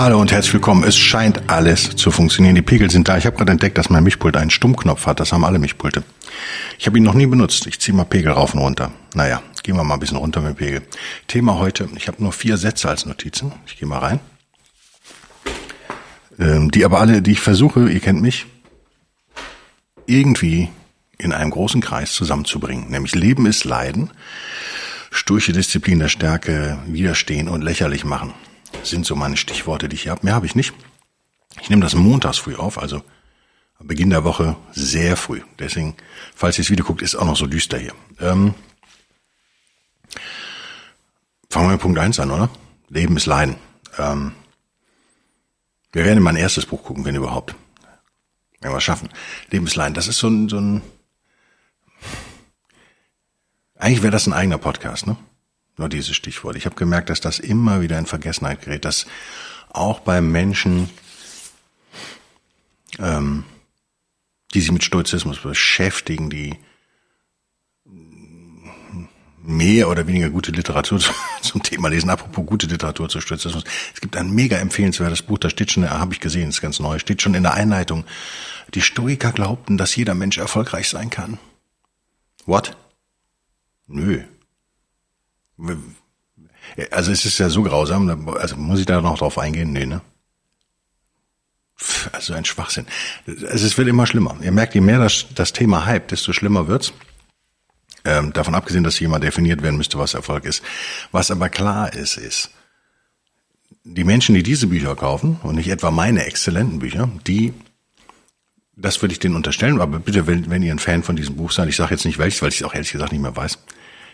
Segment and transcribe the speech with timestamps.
[0.00, 0.84] Hallo und herzlich willkommen.
[0.84, 2.54] Es scheint alles zu funktionieren.
[2.54, 3.18] Die Pegel sind da.
[3.18, 5.18] Ich habe gerade entdeckt, dass mein Mischpult einen Stummknopf hat.
[5.18, 6.04] Das haben alle Mischpulte.
[6.78, 7.66] Ich habe ihn noch nie benutzt.
[7.66, 8.92] Ich ziehe mal Pegel rauf und runter.
[9.14, 10.82] Naja, gehen wir mal ein bisschen runter mit dem Pegel.
[11.26, 11.88] Thema heute.
[11.96, 13.50] Ich habe nur vier Sätze als Notizen.
[13.66, 14.20] Ich gehe mal rein.
[16.38, 18.46] Ähm, die aber alle, die ich versuche, ihr kennt mich,
[20.06, 20.68] irgendwie
[21.18, 22.88] in einem großen Kreis zusammenzubringen.
[22.88, 24.12] Nämlich Leben ist Leiden,
[25.10, 28.32] sturche Disziplin der Stärke, widerstehen und lächerlich machen.
[28.82, 30.24] Sind so meine Stichworte, die ich hier habe.
[30.24, 30.74] Mehr habe ich nicht.
[31.60, 33.02] Ich nehme das montags früh auf, also
[33.80, 35.40] Beginn der Woche sehr früh.
[35.58, 35.96] Deswegen,
[36.34, 37.94] falls ihr es wieder guckt, ist auch noch so düster hier.
[38.18, 38.54] Ähm,
[41.48, 42.50] fangen wir mit Punkt eins an, oder?
[42.88, 43.56] Leben ist Leiden.
[43.96, 44.32] Ähm,
[45.92, 47.54] wir werden in mein erstes Buch gucken, wenn überhaupt.
[48.60, 49.10] Wenn wir es schaffen.
[49.50, 49.94] Leben ist Leiden.
[49.94, 50.82] Das ist so ein, so ein
[53.78, 55.16] eigentlich wäre das ein eigener Podcast, ne?
[55.78, 56.56] Nur dieses Stichwort.
[56.56, 59.06] Ich habe gemerkt, dass das immer wieder in Vergessenheit gerät, dass
[59.70, 60.90] auch bei Menschen,
[62.98, 63.44] ähm,
[64.52, 66.56] die sich mit Stoizismus beschäftigen, die
[69.40, 71.00] mehr oder weniger gute Literatur
[71.42, 72.10] zum Thema lesen.
[72.10, 73.64] Apropos gute Literatur zu Stoizismus.
[73.94, 76.98] Es gibt ein mega empfehlenswertes Buch, da steht schon, habe ich gesehen, ist ganz neu,
[76.98, 78.04] steht schon in der Einleitung.
[78.74, 81.38] Die Stoiker glaubten, dass jeder Mensch erfolgreich sein kann.
[82.46, 82.76] What?
[83.86, 84.24] Nö.
[86.90, 89.72] Also es ist ja so grausam, also muss ich da noch drauf eingehen?
[89.72, 90.00] Nee, ne?
[92.12, 92.86] Also ein Schwachsinn.
[93.26, 94.36] Es wird immer schlimmer.
[94.42, 96.92] Ihr merkt, je mehr das, das Thema hype, desto schlimmer wird's.
[98.04, 100.62] Ähm, davon abgesehen, dass mal definiert werden müsste, was Erfolg ist.
[101.12, 102.50] Was aber klar ist, ist,
[103.84, 107.54] die Menschen, die diese Bücher kaufen, und nicht etwa meine exzellenten Bücher, die
[108.78, 111.50] das würde ich denen unterstellen, aber bitte, wenn, wenn ihr ein Fan von diesem Buch
[111.50, 113.58] seid, ich sage jetzt nicht welches, weil ich es auch ehrlich gesagt nicht mehr weiß.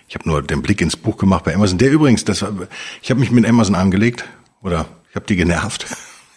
[0.09, 1.79] Ich habe nur den Blick ins Buch gemacht bei Amazon.
[1.79, 2.45] Der übrigens, das,
[3.03, 4.25] ich habe mich mit Amazon angelegt
[4.63, 5.87] oder ich habe die genervt,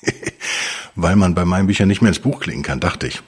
[0.95, 3.22] weil man bei meinen Büchern nicht mehr ins Buch klicken kann, dachte ich.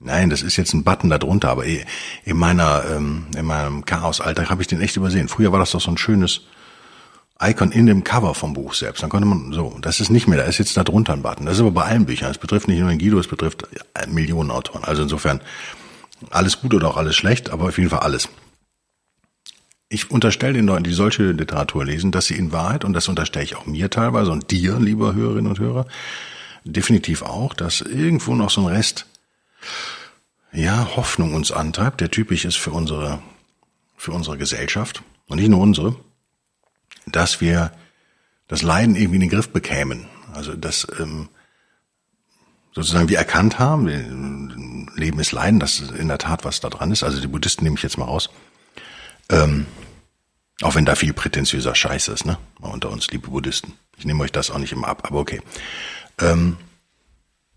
[0.00, 4.50] Nein, das ist jetzt ein Button da drunter, aber in meiner ähm, in meinem Chaos-Alltag
[4.50, 5.28] habe ich den echt übersehen.
[5.28, 6.42] Früher war das doch so ein schönes
[7.40, 9.02] Icon in dem Cover vom Buch selbst.
[9.02, 11.46] Dann konnte man so, das ist nicht mehr, da ist jetzt da drunter ein Button.
[11.46, 12.30] Das ist aber bei allen Büchern.
[12.30, 13.66] Es betrifft nicht nur den Guido, es betrifft
[14.08, 14.84] Millionen Autoren.
[14.84, 15.40] Also insofern
[16.30, 18.28] alles gut oder auch alles schlecht, aber auf jeden Fall alles.
[19.94, 23.44] Ich unterstelle den Leuten, die solche Literatur lesen, dass sie in Wahrheit, und das unterstelle
[23.44, 25.86] ich auch mir teilweise und dir, lieber Hörerinnen und Hörer,
[26.64, 29.06] definitiv auch, dass irgendwo noch so ein Rest,
[30.50, 33.22] ja, Hoffnung uns antreibt, der typisch ist für unsere,
[33.96, 35.94] für unsere Gesellschaft und nicht nur unsere,
[37.06, 37.70] dass wir
[38.48, 40.08] das Leiden irgendwie in den Griff bekämen.
[40.32, 41.28] Also dass ähm,
[42.72, 47.04] sozusagen wir erkannt haben, Leben ist Leiden, dass in der Tat was da dran ist.
[47.04, 48.28] Also die Buddhisten nehme ich jetzt mal raus.
[49.30, 49.66] Ähm,
[50.62, 52.38] auch wenn da viel prätentiöser Scheiß ist, ne?
[52.60, 53.72] Mal unter uns, liebe Buddhisten.
[53.96, 55.40] Ich nehme euch das auch nicht immer ab, aber okay.
[56.20, 56.56] Ähm,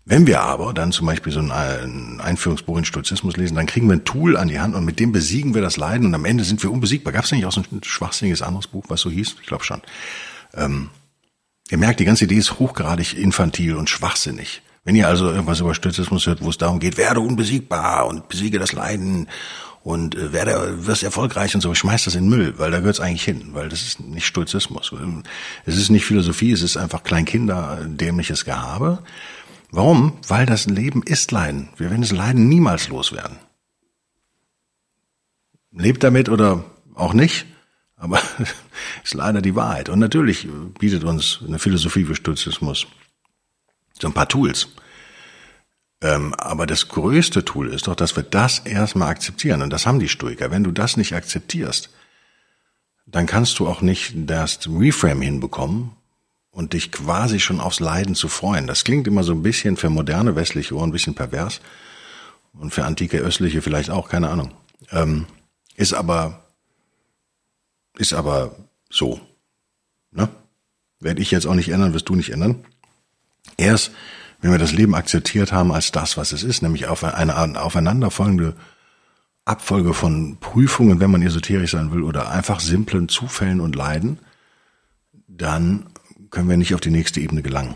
[0.04, 3.96] wenn wir aber dann zum Beispiel so ein Einführungsbuch in Stoizismus lesen, dann kriegen wir
[3.96, 6.44] ein Tool an die Hand und mit dem besiegen wir das Leiden und am Ende
[6.44, 7.12] sind wir unbesiegbar.
[7.12, 9.36] Gab es nicht auch so ein schwachsinniges anderes Buch, was so hieß?
[9.42, 9.82] Ich glaube schon.
[10.54, 10.88] Ähm,
[11.70, 14.62] ihr merkt, die ganze Idee ist hochgradig infantil und schwachsinnig.
[14.84, 18.58] Wenn ihr also irgendwas über Stoizismus hört, wo es darum geht, werde unbesiegbar und besiege
[18.58, 19.28] das Leiden
[19.88, 23.00] und äh, werde, wirst erfolgreich und so, schmeißt das in Müll, weil da gehört es
[23.00, 24.92] eigentlich hin, weil das ist nicht Stoizismus.
[25.64, 29.02] Es ist nicht Philosophie, es ist einfach Kleinkinder dämliches Gehabe.
[29.70, 30.18] Warum?
[30.28, 31.70] Weil das Leben ist Leiden.
[31.78, 33.38] Wir werden das Leiden niemals loswerden.
[35.72, 37.46] Lebt damit oder auch nicht,
[37.96, 38.20] aber
[39.04, 39.88] ist leider die Wahrheit.
[39.88, 40.46] Und natürlich
[40.78, 42.86] bietet uns eine Philosophie für Stoizismus
[43.98, 44.68] so ein paar Tools.
[46.00, 49.62] Ähm, aber das größte Tool ist doch, dass wir das erstmal akzeptieren.
[49.62, 50.50] Und das haben die Stoiker.
[50.50, 51.90] Wenn du das nicht akzeptierst,
[53.06, 55.92] dann kannst du auch nicht das Reframe hinbekommen,
[56.58, 58.66] und dich quasi schon aufs Leiden zu freuen.
[58.66, 61.60] Das klingt immer so ein bisschen für moderne westliche Ohren ein bisschen pervers
[62.52, 64.52] und für antike östliche vielleicht auch, keine Ahnung.
[64.90, 65.26] Ähm,
[65.76, 66.42] ist aber
[67.96, 68.56] ist aber
[68.90, 69.20] so.
[70.10, 70.28] Ne?
[70.98, 72.64] Werde ich jetzt auch nicht ändern, wirst du nicht ändern.
[73.56, 73.92] Erst
[74.40, 78.54] wenn wir das Leben akzeptiert haben als das, was es ist, nämlich auf eine aufeinanderfolgende
[79.44, 84.18] Abfolge von Prüfungen, wenn man esoterisch sein will, oder einfach simplen Zufällen und Leiden,
[85.26, 85.86] dann
[86.30, 87.74] können wir nicht auf die nächste Ebene gelangen.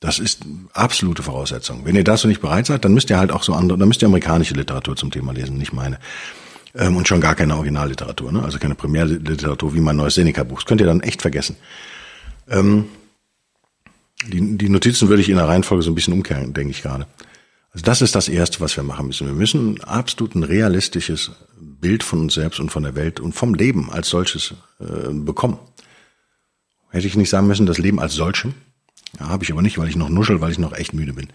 [0.00, 0.44] Das ist
[0.74, 1.84] absolute Voraussetzung.
[1.84, 4.00] Wenn ihr dazu nicht bereit seid, dann müsst ihr halt auch so andere, dann müsst
[4.00, 5.98] ihr amerikanische Literatur zum Thema lesen, nicht meine.
[6.74, 8.42] Ähm, und schon gar keine Originalliteratur, ne?
[8.42, 10.58] also keine Primärliteratur wie mein neues Seneca-Buch.
[10.60, 11.56] Das könnt ihr dann echt vergessen.
[12.48, 12.86] Ähm,
[14.28, 17.06] die, die Notizen würde ich in der Reihenfolge so ein bisschen umkehren, denke ich gerade.
[17.72, 19.26] Also das ist das Erste, was wir machen müssen.
[19.26, 23.54] Wir müssen absolut ein realistisches Bild von uns selbst und von der Welt und vom
[23.54, 25.58] Leben als solches äh, bekommen.
[26.90, 28.54] Hätte ich nicht sagen müssen, das Leben als solchem?
[29.18, 31.28] Ja, habe ich aber nicht, weil ich noch nuschel, weil ich noch echt müde bin.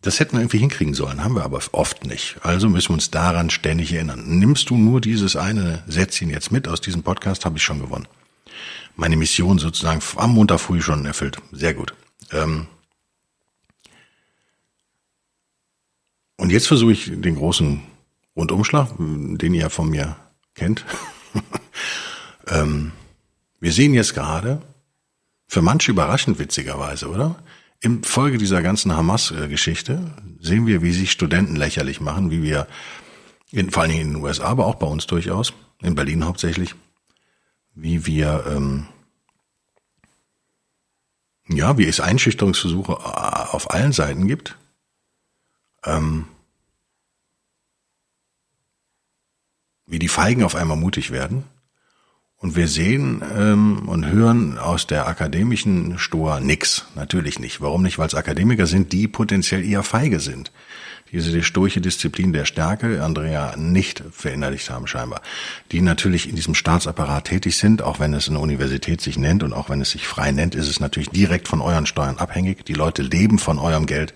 [0.00, 2.36] Das hätten wir irgendwie hinkriegen sollen, haben wir aber oft nicht.
[2.42, 4.38] Also müssen wir uns daran ständig erinnern.
[4.38, 8.06] Nimmst du nur dieses eine Sätzchen jetzt mit aus diesem Podcast, habe ich schon gewonnen.
[9.00, 11.38] Meine Mission sozusagen am Montag früh schon erfüllt.
[11.52, 11.94] Sehr gut.
[12.32, 12.66] Ähm
[16.36, 17.80] und jetzt versuche ich den großen
[18.34, 20.16] Rundumschlag, den ihr von mir
[20.56, 20.84] kennt.
[22.48, 22.90] ähm
[23.60, 24.62] wir sehen jetzt gerade,
[25.46, 27.36] für manche überraschend witzigerweise, oder?
[27.80, 32.66] Im Folge dieser ganzen Hamas-Geschichte sehen wir, wie sich Studenten lächerlich machen, wie wir,
[33.52, 35.52] in, vor allen Dingen in den USA, aber auch bei uns durchaus,
[35.82, 36.74] in Berlin hauptsächlich,
[37.80, 38.86] wie wir, ähm,
[41.48, 44.56] ja, wie es Einschüchterungsversuche äh, auf allen Seiten gibt.
[45.84, 46.26] Ähm,
[49.86, 51.44] wie die Feigen auf einmal mutig werden
[52.36, 56.86] und wir sehen ähm, und hören aus der akademischen Stoa nix.
[56.94, 57.60] Natürlich nicht.
[57.60, 57.98] Warum nicht?
[57.98, 60.52] Weil es Akademiker sind, die potenziell eher feige sind.
[61.12, 65.22] Diese stoische Disziplin der Stärke, Andrea, nicht verinnerlicht haben scheinbar.
[65.72, 69.52] Die natürlich in diesem Staatsapparat tätig sind, auch wenn es eine Universität sich nennt und
[69.52, 72.64] auch wenn es sich frei nennt, ist es natürlich direkt von euren Steuern abhängig.
[72.66, 74.12] Die Leute leben von eurem Geld.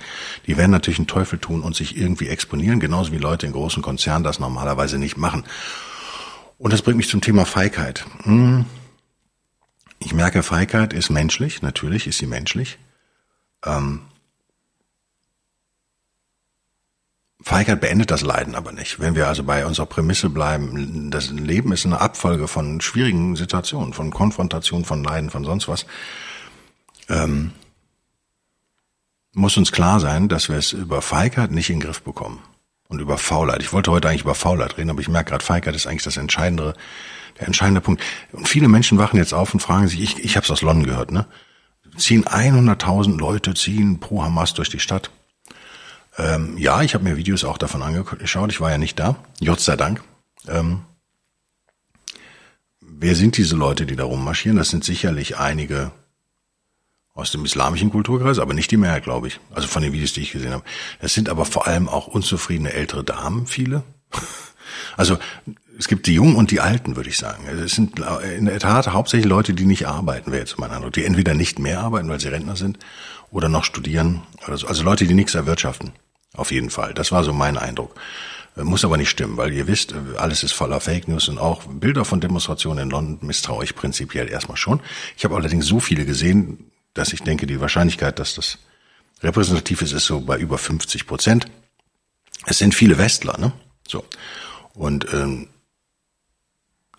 [0.46, 3.82] Die werden natürlich einen Teufel tun und sich irgendwie exponieren, genauso wie Leute in großen
[3.82, 5.44] Konzernen das normalerweise nicht machen.
[6.58, 8.04] Und das bringt mich zum Thema Feigheit.
[8.24, 8.66] Hm.
[9.98, 12.78] Ich merke, Feigheit ist menschlich, natürlich ist sie menschlich.
[13.64, 14.02] Ähm,
[17.42, 19.00] Feigheit beendet das Leiden aber nicht.
[19.00, 23.92] Wenn wir also bei unserer Prämisse bleiben, das Leben ist eine Abfolge von schwierigen Situationen,
[23.92, 25.86] von Konfrontation, von Leiden, von sonst was,
[27.08, 27.52] ähm,
[29.34, 32.40] muss uns klar sein, dass wir es über Feigheit nicht in den Griff bekommen
[32.88, 33.62] und über Faulheit.
[33.62, 36.18] Ich wollte heute eigentlich über Faulheit reden, aber ich merke gerade, Feigheit ist eigentlich das
[36.18, 36.74] entscheidende,
[37.40, 38.02] der entscheidende Punkt.
[38.32, 40.84] Und viele Menschen wachen jetzt auf und fragen sich, ich, ich habe es aus London
[40.84, 41.26] gehört, ne?
[41.96, 45.10] Ziehen 100.000 Leute, ziehen pro Hamas durch die Stadt.
[46.18, 49.60] Ähm, ja, ich habe mir Videos auch davon angeschaut, ich war ja nicht da, Gott
[49.60, 50.02] sei Dank.
[50.48, 50.82] Ähm,
[52.80, 54.58] wer sind diese Leute, die da rummarschieren?
[54.58, 55.92] Das sind sicherlich einige
[57.14, 59.40] aus dem islamischen Kulturkreis, aber nicht die Mehrheit, glaube ich.
[59.54, 60.64] Also von den Videos, die ich gesehen habe.
[60.98, 63.82] Es sind aber vor allem auch unzufriedene ältere Damen, viele.
[64.96, 65.18] Also
[65.78, 67.46] es gibt die Jungen und die Alten, würde ich sagen.
[67.46, 67.98] Es sind
[68.36, 70.92] in der Tat hauptsächlich Leute, die nicht arbeiten, wäre jetzt mein Eindruck.
[70.94, 72.78] Die entweder nicht mehr arbeiten, weil sie Rentner sind,
[73.30, 74.22] oder noch studieren.
[74.46, 74.66] Oder so.
[74.66, 75.92] Also Leute, die nichts erwirtschaften.
[76.34, 76.94] Auf jeden Fall.
[76.94, 77.94] Das war so mein Eindruck.
[78.56, 81.38] Äh, muss aber nicht stimmen, weil ihr wisst, äh, alles ist voller Fake News und
[81.38, 84.80] auch Bilder von Demonstrationen in London misstraue ich prinzipiell erstmal schon.
[85.16, 88.58] Ich habe allerdings so viele gesehen, dass ich denke, die Wahrscheinlichkeit, dass das
[89.22, 91.46] repräsentativ ist, ist so bei über 50 Prozent.
[92.46, 93.52] Es sind viele Westler, ne?
[93.86, 94.04] So.
[94.74, 95.48] Und ähm,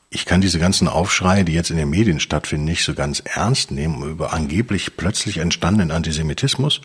[0.10, 3.72] ich kann diese ganzen Aufschreie, die jetzt in den Medien stattfinden, nicht so ganz ernst
[3.72, 6.82] nehmen über angeblich plötzlich entstandenen Antisemitismus.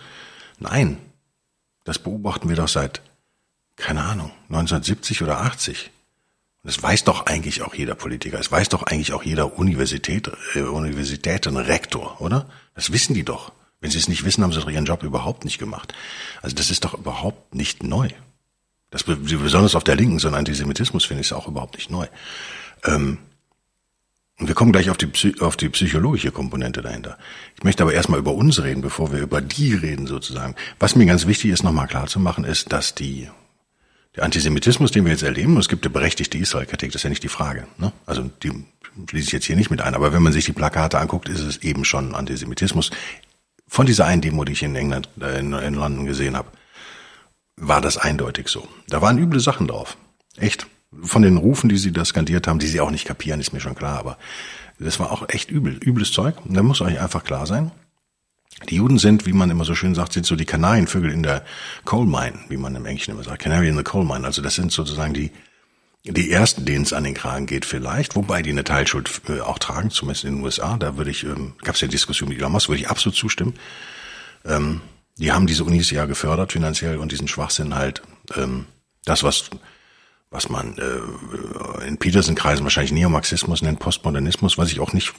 [0.59, 0.99] Nein,
[1.89, 3.01] das beobachten wir doch seit,
[3.77, 5.91] keine Ahnung, 1970 oder 80.
[6.63, 8.39] Das weiß doch eigentlich auch jeder Politiker.
[8.39, 12.47] Es weiß doch eigentlich auch jeder Universität, äh, Universitätenrektor, oder?
[12.75, 13.53] Das wissen die doch.
[13.81, 15.95] Wenn sie es nicht wissen, haben sie doch ihren Job überhaupt nicht gemacht.
[16.43, 18.11] Also das ist doch überhaupt nicht neu.
[18.91, 22.07] Das besonders auf der Linken, so ein Antisemitismus finde ich auch überhaupt nicht neu.
[22.85, 23.17] Ähm,
[24.39, 27.19] und wir kommen gleich auf die, auf die psychologische Komponente dahinter.
[27.57, 30.55] Ich möchte aber erstmal über uns reden, bevor wir über die reden sozusagen.
[30.79, 33.29] Was mir ganz wichtig ist, nochmal klar zu machen, ist, dass die
[34.17, 37.23] der Antisemitismus, den wir jetzt erleben, es gibt eine berechtigte Israel-Kritik, das ist ja nicht
[37.23, 37.69] die Frage.
[37.79, 37.93] Ne?
[38.07, 38.51] Also die
[39.09, 41.41] schließe ich jetzt hier nicht mit ein, aber wenn man sich die Plakate anguckt, ist
[41.41, 42.91] es eben schon Antisemitismus.
[43.69, 46.51] Von dieser einen Demo, die ich in England, äh, in, in London gesehen habe,
[47.57, 48.67] war das eindeutig so.
[48.89, 49.97] Da waren üble Sachen drauf.
[50.37, 50.67] Echt.
[51.03, 53.61] Von den Rufen, die sie da skandiert haben, die sie auch nicht kapieren, ist mir
[53.61, 54.19] schon klar, aber
[54.79, 56.37] das war auch echt übel, übles Zeug.
[56.45, 57.73] Und da muss euch einfach klar sein,
[58.69, 61.45] die Juden sind, wie man immer so schön sagt, sind so die Kanarienvögel in der
[61.85, 64.27] Coal Mine, wie man im Englischen immer sagt, Canary in the Coal Mine.
[64.27, 65.31] Also das sind sozusagen die,
[66.05, 69.59] die ersten, denen es an den Kragen geht vielleicht, wobei die eine Teilschuld äh, auch
[69.59, 70.77] tragen, zumindest in den USA.
[70.77, 73.55] Da würde ich, ähm, gab es ja Diskussion mit Elon Musk, würde ich absolut zustimmen.
[74.45, 74.81] Ähm,
[75.19, 78.03] die haben diese Unis ja gefördert finanziell und diesen Schwachsinn halt,
[78.37, 78.67] ähm,
[79.05, 79.51] das was
[80.31, 85.15] was man äh, in Peterson-Kreisen wahrscheinlich Neomarxismus nennt, Postmodernismus, was ich auch nicht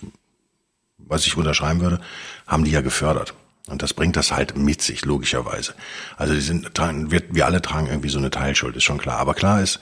[1.10, 2.00] was ich unterschreiben würde,
[2.48, 3.34] haben die ja gefördert.
[3.68, 5.74] Und das bringt das halt mit sich, logischerweise.
[6.18, 9.18] Also die sind, wir, wir alle tragen irgendwie so eine Teilschuld, ist schon klar.
[9.18, 9.80] Aber klar ist,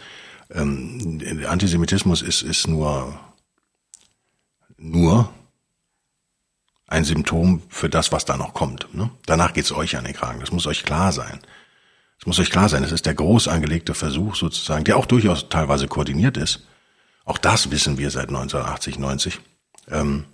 [0.52, 3.20] ähm, Antisemitismus ist, ist nur,
[4.78, 5.30] nur
[6.88, 8.94] ein Symptom für das, was da noch kommt.
[8.94, 9.10] Ne?
[9.26, 10.40] Danach geht's euch an den Kragen.
[10.40, 11.40] Das muss euch klar sein.
[12.20, 15.50] Es muss euch klar sein, es ist der groß angelegte Versuch sozusagen, der auch durchaus
[15.50, 16.66] teilweise koordiniert ist.
[17.26, 19.40] Auch das wissen wir seit 1980, 90.
[19.90, 20.26] Ähm,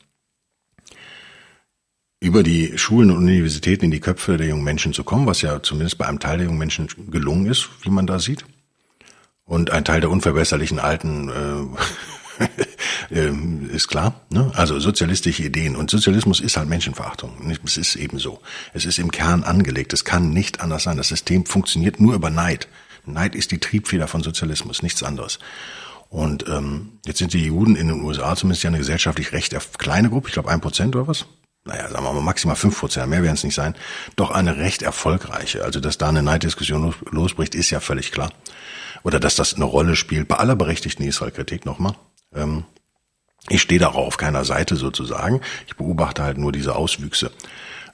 [2.20, 5.62] über die Schulen und Universitäten in die Köpfe der jungen Menschen zu kommen, was ja
[5.62, 8.46] zumindest bei einem Teil der jungen Menschen gelungen ist, wie man da sieht.
[9.44, 11.78] Und ein Teil der unverbesserlichen Alten äh,
[13.10, 14.22] ist klar.
[14.30, 14.52] Ne?
[14.56, 15.76] Also sozialistische Ideen.
[15.76, 17.52] Und Sozialismus ist halt Menschenverachtung.
[17.66, 18.42] Es ist eben so.
[18.74, 19.94] Es ist im Kern angelegt.
[19.94, 20.98] Es kann nicht anders sein.
[20.98, 22.68] Das System funktioniert nur über Neid.
[23.06, 25.40] Neid ist die Triebfeder von Sozialismus, nichts anderes.
[26.10, 30.10] Und ähm, jetzt sind die Juden in den USA zumindest ja eine gesellschaftlich recht kleine
[30.10, 31.26] Gruppe, ich glaube ein Prozent oder was,
[31.66, 33.74] naja, sagen wir mal maximal fünf Prozent, mehr werden es nicht sein,
[34.16, 35.64] doch eine recht erfolgreiche.
[35.64, 38.32] Also, dass da eine Neiddiskussion losbricht, ist ja völlig klar.
[39.04, 41.96] Oder dass das eine Rolle spielt, bei aller berechtigten Israel-Kritik nochmal.
[42.36, 42.66] Ähm,
[43.50, 45.42] ich stehe da auch auf keiner Seite sozusagen.
[45.68, 47.32] Ich beobachte halt nur diese Auswüchse.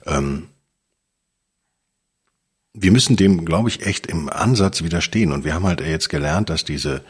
[0.06, 0.48] Ähm,
[2.72, 5.32] wir müssen dem, glaube ich, echt im Ansatz widerstehen.
[5.32, 7.02] Und wir haben halt jetzt gelernt, dass diese,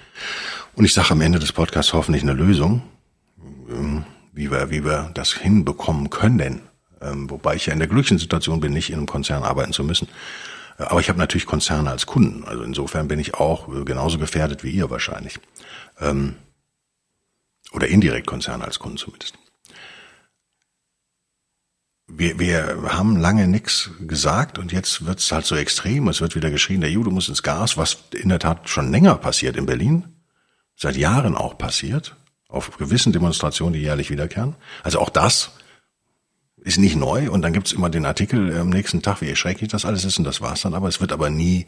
[0.75, 2.83] und ich sage am Ende des Podcasts hoffentlich eine Lösung,
[3.69, 6.63] ähm, wie wir, wie wir das hinbekommen können.
[7.03, 9.85] Ähm, wobei ich ja in der glücklichen Situation bin, nicht in einem Konzern arbeiten zu
[9.85, 10.09] müssen.
[10.79, 12.45] Aber ich habe natürlich Konzerne als Kunden.
[12.45, 15.39] Also insofern bin ich auch genauso gefährdet wie ihr wahrscheinlich.
[16.01, 16.37] Ähm,
[17.73, 19.35] oder indirekt Konzerne als Kunden zumindest.
[22.13, 26.09] Wir, wir haben lange nichts gesagt und jetzt wird es halt so extrem.
[26.09, 29.15] Es wird wieder geschrien, der Jude muss ins Gas, was in der Tat schon länger
[29.17, 30.17] passiert in Berlin,
[30.75, 32.17] seit Jahren auch passiert
[32.49, 34.57] auf gewissen Demonstrationen, die jährlich wiederkehren.
[34.83, 35.53] Also auch das
[36.63, 39.85] ist nicht neu und dann gibt's immer den Artikel am nächsten Tag, wie schrecklich das
[39.85, 41.67] alles ist und das war's dann, aber es wird aber nie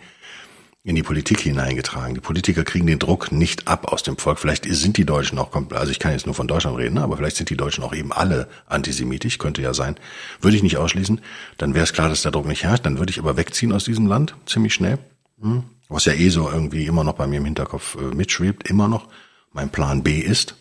[0.85, 2.15] in die Politik hineingetragen.
[2.15, 4.41] Die Politiker kriegen den Druck nicht ab aus dem Volk.
[4.41, 7.37] Vielleicht sind die Deutschen auch, also ich kann jetzt nur von Deutschland reden, aber vielleicht
[7.37, 9.97] sind die Deutschen auch eben alle antisemitisch, könnte ja sein.
[10.41, 11.21] Würde ich nicht ausschließen.
[11.59, 12.85] Dann wäre es klar, dass der Druck nicht herrscht.
[12.85, 14.99] Dann würde ich aber wegziehen aus diesem Land, ziemlich schnell.
[15.41, 15.65] Hm?
[15.89, 19.09] Was ja eh so irgendwie immer noch bei mir im Hinterkopf äh, mitschwebt, immer noch.
[19.53, 20.57] Mein Plan B ist,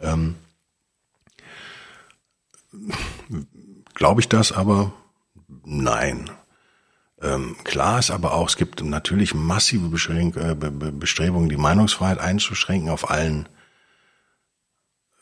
[0.00, 0.36] ähm,
[3.94, 4.92] Glaube ich das aber?
[5.64, 6.30] Nein.
[7.22, 12.90] Ähm, klar ist aber auch, es gibt natürlich massive Beschränk äh, Bestrebungen, die Meinungsfreiheit einzuschränken
[12.90, 13.48] auf allen,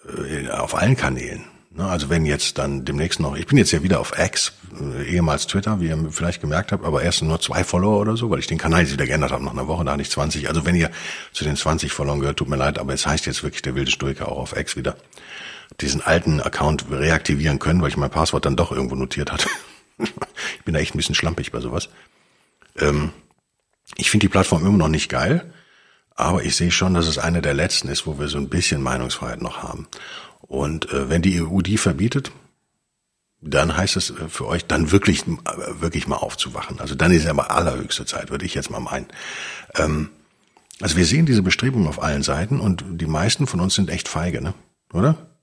[0.08, 1.44] äh, auf allen Kanälen.
[1.76, 5.12] Ne, also wenn jetzt dann demnächst noch, ich bin jetzt ja wieder auf X, äh,
[5.12, 8.38] ehemals Twitter, wie ihr vielleicht gemerkt habt, aber erst nur zwei Follower oder so, weil
[8.38, 10.48] ich den Kanal jetzt wieder geändert habe nach einer Woche, da hatte ich 20.
[10.48, 10.90] Also wenn ihr
[11.32, 13.90] zu den 20 Followern gehört, tut mir leid, aber es heißt jetzt wirklich der wilde
[13.90, 14.96] Stoiker auch auf X wieder.
[15.80, 19.48] Diesen alten Account reaktivieren können, weil ich mein Passwort dann doch irgendwo notiert hatte.
[20.58, 21.88] ich bin da echt ein bisschen schlampig bei sowas.
[22.76, 23.12] Ähm,
[23.96, 25.52] ich finde die Plattform immer noch nicht geil,
[26.14, 28.82] aber ich sehe schon, dass es eine der letzten ist, wo wir so ein bisschen
[28.82, 29.88] Meinungsfreiheit noch haben.
[30.40, 32.32] Und äh, wenn die EU die verbietet,
[33.40, 36.80] dann heißt es äh, für euch dann wirklich, äh, wirklich mal aufzuwachen.
[36.80, 39.06] Also dann ist es aber allerhöchste Zeit, würde ich jetzt mal meinen.
[39.76, 40.10] Ähm,
[40.80, 44.08] also wir sehen diese Bestrebungen auf allen Seiten und die meisten von uns sind echt
[44.08, 44.54] feige, ne?
[44.92, 45.33] Oder?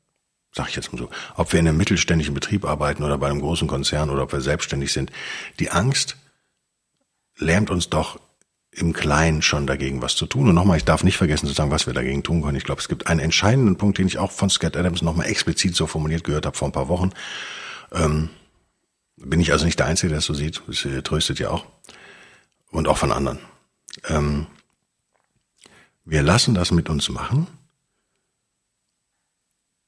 [0.54, 1.10] Sag ich jetzt mal so.
[1.36, 4.42] Ob wir in einem mittelständischen Betrieb arbeiten oder bei einem großen Konzern oder ob wir
[4.42, 5.12] selbstständig sind.
[5.60, 6.18] Die Angst
[7.38, 8.20] lähmt uns doch
[8.72, 10.48] im Kleinen schon dagegen was zu tun.
[10.50, 12.58] Und nochmal, ich darf nicht vergessen zu sagen, was wir dagegen tun können.
[12.58, 15.76] Ich glaube, es gibt einen entscheidenden Punkt, den ich auch von Scott Adams nochmal explizit
[15.76, 17.12] so formuliert gehört habe vor ein paar Wochen.
[17.92, 18.30] Ähm,
[19.18, 20.62] bin ich also nicht der Einzige, der es so sieht.
[20.68, 21.66] Das tröstet ja auch.
[22.72, 23.40] Und auch von anderen.
[24.08, 24.48] Ähm,
[26.06, 27.48] wir lassen das mit uns machen.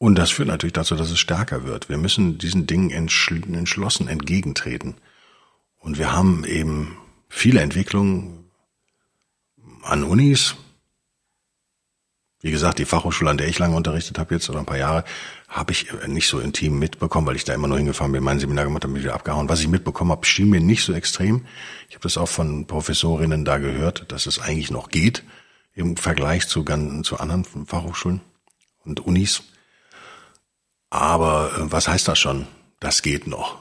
[0.03, 1.87] Und das führt natürlich dazu, dass es stärker wird.
[1.87, 4.95] Wir müssen diesen Dingen entschlossen entgegentreten.
[5.79, 6.97] Und wir haben eben
[7.29, 8.49] viele Entwicklungen
[9.81, 10.55] an Unis,
[12.41, 15.05] wie gesagt, die Fachhochschule, an der ich lange unterrichtet habe jetzt oder ein paar Jahre,
[15.47, 18.65] habe ich nicht so intim mitbekommen, weil ich da immer nur hingefahren bin, mein Seminar
[18.65, 19.47] gemacht habe, wieder abgehauen.
[19.47, 21.45] Was ich mitbekommen habe, schien mir nicht so extrem.
[21.87, 25.23] Ich habe das auch von Professorinnen da gehört, dass es eigentlich noch geht
[25.73, 26.65] im Vergleich zu,
[27.03, 28.19] zu anderen Fachhochschulen
[28.83, 29.43] und Unis.
[30.93, 32.45] Aber äh, was heißt das schon?
[32.79, 33.57] Das geht noch.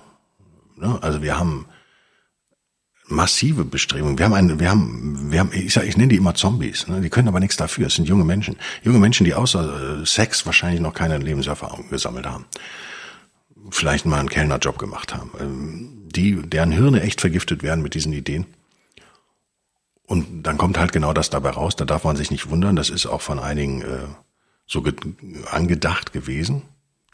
[0.76, 0.98] Ne?
[1.00, 1.66] Also wir haben
[3.06, 4.18] massive Bestrebungen.
[4.18, 6.88] Wir haben einen, wir haben, wir haben, ich, sag, ich nenne die immer Zombies.
[6.88, 7.00] Ne?
[7.00, 7.86] Die können aber nichts dafür.
[7.86, 12.26] Es sind junge Menschen, junge Menschen, die außer äh, Sex wahrscheinlich noch keine Lebenserfahrung gesammelt
[12.26, 12.44] haben,
[13.70, 18.12] vielleicht mal einen Kellnerjob gemacht haben, ähm, die, deren Hirne echt vergiftet werden mit diesen
[18.12, 18.46] Ideen.
[20.04, 21.76] Und dann kommt halt genau das dabei raus.
[21.76, 22.76] Da darf man sich nicht wundern.
[22.76, 24.08] Das ist auch von einigen äh,
[24.66, 24.84] so
[25.50, 26.62] angedacht gewesen,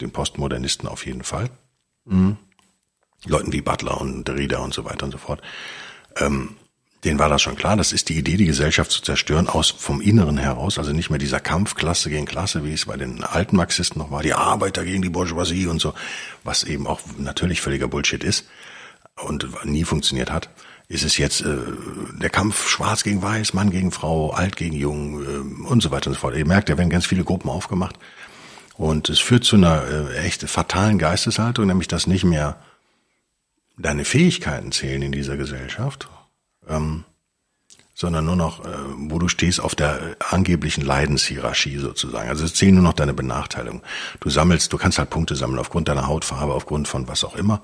[0.01, 1.49] den Postmodernisten auf jeden Fall.
[2.05, 2.37] Mhm.
[3.25, 5.41] Leuten wie Butler und Derrida und so weiter und so fort.
[6.17, 6.55] Ähm,
[7.03, 7.77] denen war das schon klar.
[7.77, 10.77] Das ist die Idee, die Gesellschaft zu zerstören aus vom Inneren heraus.
[10.77, 14.11] Also nicht mehr dieser Kampf Klasse gegen Klasse, wie es bei den alten Marxisten noch
[14.11, 15.93] war, die Arbeiter gegen die Bourgeoisie und so,
[16.43, 18.47] was eben auch natürlich völliger Bullshit ist
[19.23, 20.49] und nie funktioniert hat.
[20.87, 21.55] Ist es jetzt äh,
[22.19, 26.07] der Kampf Schwarz gegen Weiß, Mann gegen Frau, Alt gegen Jung äh, und so weiter
[26.07, 26.35] und so fort.
[26.35, 27.95] Ihr merkt, da werden ganz viele Gruppen aufgemacht
[28.79, 32.55] und es führt zu einer äh, echt fatalen Geisteshaltung, nämlich dass nicht mehr
[33.77, 36.09] deine Fähigkeiten zählen in dieser Gesellschaft
[36.67, 37.03] ähm,
[37.93, 42.29] sondern nur noch, äh, wo du stehst auf der angeblichen Leidenshierarchie sozusagen.
[42.29, 43.81] Also es zählen nur noch deine Benachteiligung.
[44.21, 47.61] Du sammelst, du kannst halt Punkte sammeln aufgrund deiner Hautfarbe, aufgrund von was auch immer.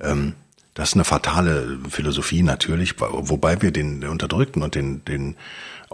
[0.00, 0.32] Ähm,
[0.72, 5.36] das ist eine fatale Philosophie natürlich, wobei wir den Unterdrückten und den, den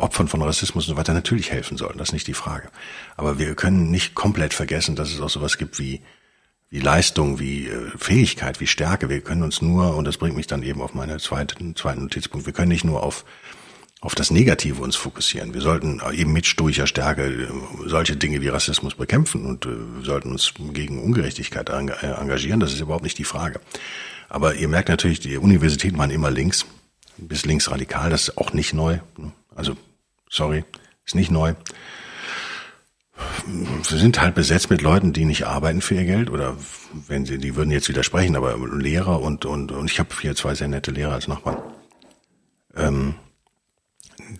[0.00, 1.98] Opfern von Rassismus und so weiter natürlich helfen sollen.
[1.98, 2.68] Das ist nicht die Frage.
[3.16, 6.00] Aber wir können nicht komplett vergessen, dass es auch sowas gibt wie
[6.70, 9.08] wie Leistung, wie äh, Fähigkeit, wie Stärke.
[9.08, 12.46] Wir können uns nur, und das bringt mich dann eben auf meinen zweiten, zweiten Notizpunkt,
[12.46, 13.24] wir können nicht nur auf,
[14.00, 15.52] auf das Negative uns fokussieren.
[15.52, 17.48] Wir sollten eben mit stoischer Stärke äh,
[17.86, 19.70] solche Dinge wie Rassismus bekämpfen und äh,
[20.02, 22.60] sollten uns gegen Ungerechtigkeit engagieren.
[22.60, 23.60] Das ist überhaupt nicht die Frage.
[24.28, 26.66] Aber ihr merkt natürlich, die Universitäten waren immer links,
[27.18, 28.10] bis linksradikal.
[28.10, 29.00] Das ist auch nicht neu.
[29.56, 29.76] Also,
[30.30, 30.64] sorry,
[31.04, 31.54] ist nicht neu
[33.46, 36.56] wir sind halt besetzt mit Leuten, die nicht arbeiten für ihr Geld oder
[37.06, 40.54] wenn sie, die würden jetzt widersprechen, aber Lehrer und und und ich habe hier zwei
[40.54, 41.58] sehr nette Lehrer als Nachbarn.
[42.76, 43.14] Ähm,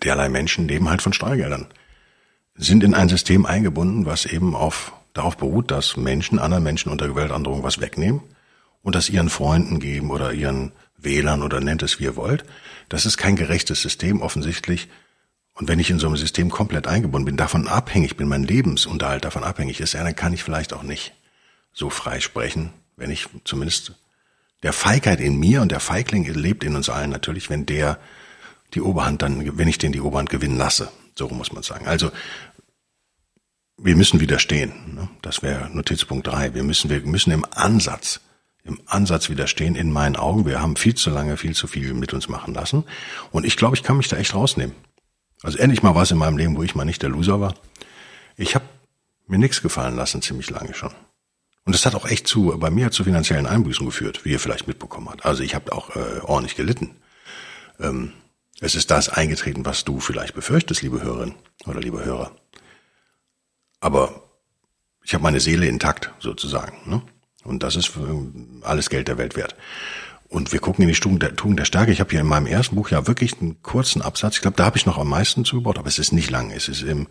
[0.03, 1.67] derlei Menschen leben halt von Steuergeldern,
[2.55, 7.07] sind in ein System eingebunden, was eben auf darauf beruht, dass Menschen anderen Menschen unter
[7.07, 8.21] Gewaltandrohung was wegnehmen
[8.81, 12.45] und das ihren Freunden geben oder ihren Wählern oder nennt es wie ihr wollt.
[12.87, 14.87] Das ist kein gerechtes System offensichtlich
[15.61, 19.25] und wenn ich in so einem System komplett eingebunden bin, davon abhängig bin, mein Lebensunterhalt
[19.25, 21.13] davon abhängig ist, ja, dann kann ich vielleicht auch nicht
[21.71, 23.93] so frei sprechen, wenn ich zumindest
[24.63, 27.99] der Feigheit in mir und der Feigling lebt in uns allen natürlich, wenn der
[28.73, 30.91] die Oberhand dann, wenn ich den die Oberhand gewinnen lasse.
[31.15, 31.87] So muss man sagen.
[31.87, 32.09] Also,
[33.77, 34.95] wir müssen widerstehen.
[34.95, 35.09] Ne?
[35.21, 36.55] Das wäre Notizpunkt drei.
[36.55, 38.19] Wir müssen, wir müssen im Ansatz,
[38.63, 40.47] im Ansatz widerstehen in meinen Augen.
[40.47, 42.83] Wir haben viel zu lange, viel zu viel mit uns machen lassen.
[43.31, 44.73] Und ich glaube, ich kann mich da echt rausnehmen.
[45.43, 47.55] Also endlich mal was in meinem Leben, wo ich mal nicht der Loser war.
[48.37, 48.65] Ich habe
[49.27, 50.91] mir nichts gefallen lassen, ziemlich lange schon.
[51.63, 54.67] Und das hat auch echt zu, bei mir zu finanziellen Einbüßen geführt, wie ihr vielleicht
[54.67, 55.25] mitbekommen habt.
[55.25, 56.95] Also ich habe auch äh, ordentlich gelitten.
[57.79, 58.13] Ähm,
[58.59, 62.31] es ist das eingetreten, was du vielleicht befürchtest, liebe Hörerin oder liebe Hörer.
[63.79, 64.23] Aber
[65.03, 66.77] ich habe meine Seele intakt, sozusagen.
[66.89, 67.01] Ne?
[67.43, 67.91] Und das ist
[68.61, 69.55] alles Geld der Welt wert.
[70.31, 71.91] Und wir gucken in die Tugend der, Tugend der Stärke.
[71.91, 74.35] Ich habe hier in meinem ersten Buch ja wirklich einen kurzen Absatz.
[74.35, 76.51] Ich glaube, da habe ich noch am meisten zugebaut, aber es ist nicht lang.
[76.51, 77.07] Es ist im,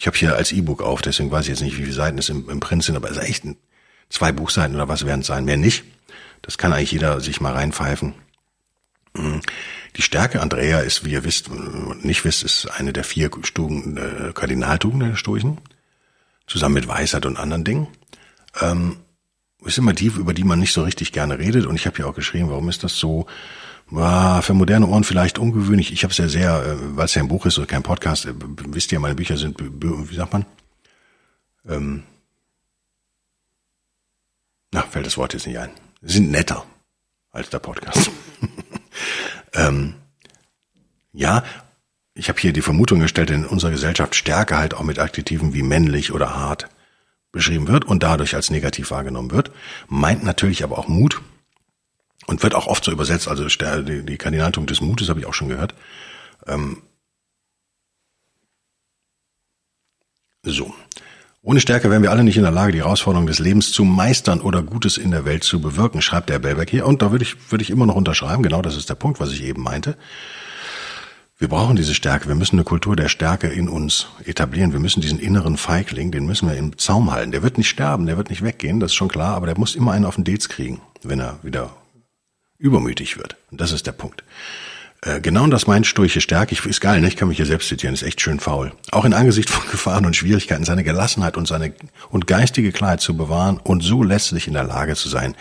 [0.00, 2.30] ich habe hier als E-Book auf, deswegen weiß ich jetzt nicht, wie viele Seiten es
[2.30, 3.58] im, im Print sind, aber es ist echt ein,
[4.08, 5.84] zwei Buchseiten oder was werden es sein, mehr nicht.
[6.40, 8.14] Das kann eigentlich jeder sich mal reinpfeifen.
[9.18, 9.42] Hm.
[9.96, 11.50] Die Stärke Andrea ist, wie ihr wisst,
[12.02, 15.58] nicht wisst, ist eine der vier Stugen, äh, Kardinaltugenden der Stoichen,
[16.46, 17.88] zusammen mit Weisheit und anderen Dingen.
[18.62, 18.96] Ähm,
[19.64, 21.66] ist immer die, über die man nicht so richtig gerne redet.
[21.66, 23.26] Und ich habe ja auch geschrieben, warum ist das so?
[23.90, 25.92] War für moderne Ohren vielleicht ungewöhnlich.
[25.92, 28.26] Ich habe es ja sehr, äh, weil es ja ein Buch ist oder kein Podcast,
[28.26, 28.34] äh,
[28.68, 30.46] wisst ihr, meine Bücher sind, wie sagt man?
[31.68, 32.04] Ähm,
[34.72, 35.70] na, fällt das Wort jetzt nicht ein.
[36.00, 36.64] Sind netter
[37.30, 38.10] als der Podcast.
[39.54, 39.94] ähm,
[41.12, 41.44] ja,
[42.14, 45.62] ich habe hier die Vermutung gestellt, in unserer Gesellschaft Stärke halt auch mit Adjektiven wie
[45.62, 46.68] männlich oder hart
[47.32, 49.50] beschrieben wird und dadurch als negativ wahrgenommen wird,
[49.88, 51.20] meint natürlich aber auch Mut
[52.26, 55.48] und wird auch oft so übersetzt, also die, Kardinaltung des Mutes habe ich auch schon
[55.48, 55.74] gehört.
[56.46, 56.82] Ähm
[60.44, 60.74] so.
[61.44, 64.40] Ohne Stärke wären wir alle nicht in der Lage, die Herausforderungen des Lebens zu meistern
[64.40, 66.86] oder Gutes in der Welt zu bewirken, schreibt der Bellberg hier.
[66.86, 68.44] Und da würde ich, würde ich immer noch unterschreiben.
[68.44, 69.96] Genau das ist der Punkt, was ich eben meinte.
[71.42, 72.28] Wir brauchen diese Stärke.
[72.28, 74.72] Wir müssen eine Kultur der Stärke in uns etablieren.
[74.72, 77.32] Wir müssen diesen inneren Feigling, den müssen wir im Zaum halten.
[77.32, 79.74] Der wird nicht sterben, der wird nicht weggehen, das ist schon klar, aber der muss
[79.74, 81.74] immer einen auf den Dates kriegen, wenn er wieder
[82.58, 83.34] übermütig wird.
[83.50, 84.22] Und das ist der Punkt.
[85.00, 86.54] Äh, genau das meint sturche Stärke.
[86.54, 87.08] Ist geil, ne?
[87.08, 88.72] Ich kann mich hier selbst zitieren, ist echt schön faul.
[88.92, 91.74] Auch in Angesicht von Gefahren und Schwierigkeiten seine Gelassenheit und seine
[92.10, 95.34] und geistige Klarheit zu bewahren und so letztlich in der Lage zu sein,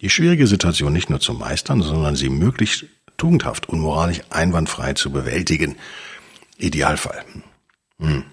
[0.00, 5.10] die schwierige Situation nicht nur zu meistern, sondern sie möglichst tugendhaft und moralisch einwandfrei zu
[5.10, 5.76] bewältigen.
[6.58, 7.24] Idealfall.
[7.98, 8.24] Hm.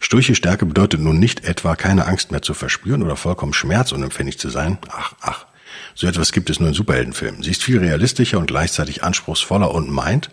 [0.00, 4.50] Sturche Stärke bedeutet nun nicht etwa keine Angst mehr zu verspüren oder vollkommen schmerzunempfänglich zu
[4.50, 4.78] sein.
[4.90, 5.46] Ach, ach.
[5.94, 7.42] So etwas gibt es nur in Superheldenfilmen.
[7.42, 10.30] Sie ist viel realistischer und gleichzeitig anspruchsvoller und meint,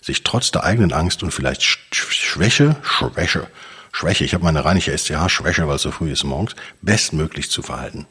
[0.00, 3.46] sich trotz der eigenen Angst und vielleicht Schwäche, Schwäche,
[3.92, 7.62] Schwäche, ich habe meine reinliche SCH, Schwäche, weil es so früh ist morgens, bestmöglich zu
[7.62, 8.06] verhalten.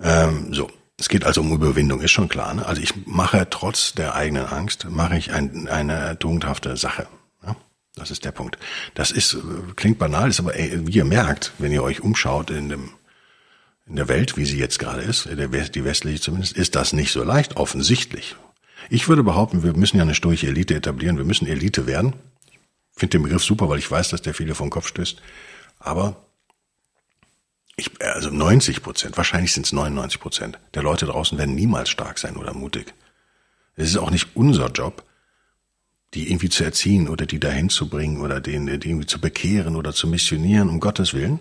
[0.00, 2.54] Ähm, so, Es geht also um Überwindung, ist schon klar.
[2.54, 2.64] Ne?
[2.64, 7.06] Also ich mache trotz der eigenen Angst, mache ich ein, eine tugendhafte Sache.
[7.44, 7.54] Ja?
[7.94, 8.58] Das ist der Punkt.
[8.94, 9.36] Das ist,
[9.76, 12.90] klingt banal, ist aber, wie ihr merkt, wenn ihr euch umschaut in dem,
[13.86, 17.22] in der Welt, wie sie jetzt gerade ist, die westliche zumindest, ist das nicht so
[17.22, 18.36] leicht, offensichtlich.
[18.88, 22.14] Ich würde behaupten, wir müssen ja eine stoische Elite etablieren, wir müssen Elite werden.
[22.46, 25.20] Ich finde den Begriff super, weil ich weiß, dass der viele vom Kopf stößt.
[25.78, 26.25] Aber
[27.76, 32.18] ich, also 90 Prozent, wahrscheinlich sind es 99 Prozent der Leute draußen werden niemals stark
[32.18, 32.94] sein oder mutig.
[33.76, 35.04] Es ist auch nicht unser Job,
[36.14, 39.76] die irgendwie zu erziehen oder die dahin zu bringen oder den, die irgendwie zu bekehren
[39.76, 41.40] oder zu missionieren, um Gottes Willen.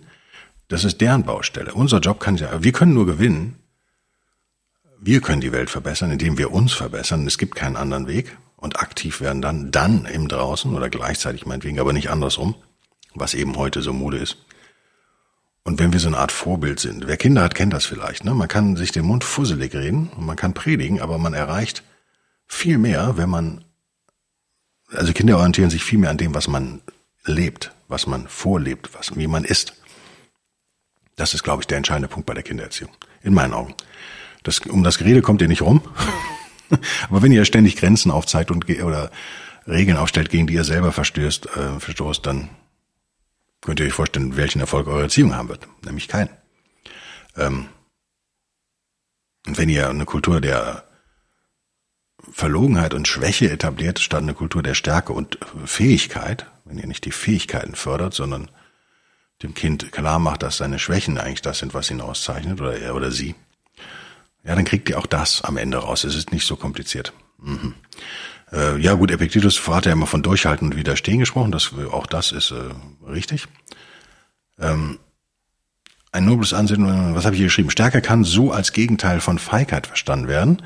[0.68, 1.74] Das ist deren Baustelle.
[1.74, 3.56] Unser Job kann ja, wir können nur gewinnen.
[5.00, 7.26] Wir können die Welt verbessern, indem wir uns verbessern.
[7.28, 11.80] Es gibt keinen anderen Weg und aktiv werden dann, dann im Draußen oder gleichzeitig meinetwegen,
[11.80, 12.56] aber nicht andersrum,
[13.14, 14.38] was eben heute so Mode ist.
[15.66, 18.24] Und wenn wir so eine Art Vorbild sind, wer Kinder hat, kennt das vielleicht.
[18.24, 18.36] Ne?
[18.36, 21.84] Man kann sich den Mund fusselig reden und man kann predigen, aber man erreicht
[22.48, 23.66] viel mehr, wenn man,
[24.92, 26.82] also Kinder orientieren sich viel mehr an dem, was man
[27.26, 29.74] lebt, was man vorlebt, was, wie man ist.
[31.16, 32.92] Das ist, glaube ich, der entscheidende Punkt bei der Kindererziehung.
[33.24, 33.74] In meinen Augen.
[34.44, 35.82] Das, um das Gerede kommt ihr nicht rum.
[37.10, 39.10] aber wenn ihr ständig Grenzen aufzeigt und oder
[39.68, 42.50] Regeln aufstellt, gegen die ihr selber verstößt, äh, verstoßt, dann
[43.66, 45.68] könnt ihr euch vorstellen, welchen Erfolg eure Erziehung haben wird.
[45.84, 46.30] Nämlich keinen.
[47.36, 47.68] Ähm,
[49.48, 50.86] und wenn ihr eine Kultur der
[52.32, 57.12] Verlogenheit und Schwäche etabliert, statt eine Kultur der Stärke und Fähigkeit, wenn ihr nicht die
[57.12, 58.50] Fähigkeiten fördert, sondern
[59.44, 62.96] dem Kind klar macht, dass seine Schwächen eigentlich das sind, was ihn auszeichnet, oder er
[62.96, 63.36] oder sie,
[64.44, 66.04] ja, dann kriegt ihr auch das am Ende raus.
[66.04, 67.14] Es ist nicht so kompliziert.
[67.40, 67.74] Mhm.
[68.56, 72.32] Äh, ja gut, Epictetus hat ja immer von Durchhalten und Widerstehen gesprochen, das, auch das
[72.32, 73.48] ist äh, richtig.
[74.60, 75.00] Ähm,
[76.12, 77.70] ein nobles Ansinnen, was habe ich hier geschrieben?
[77.70, 80.62] Stärke kann so als Gegenteil von Feigheit verstanden werden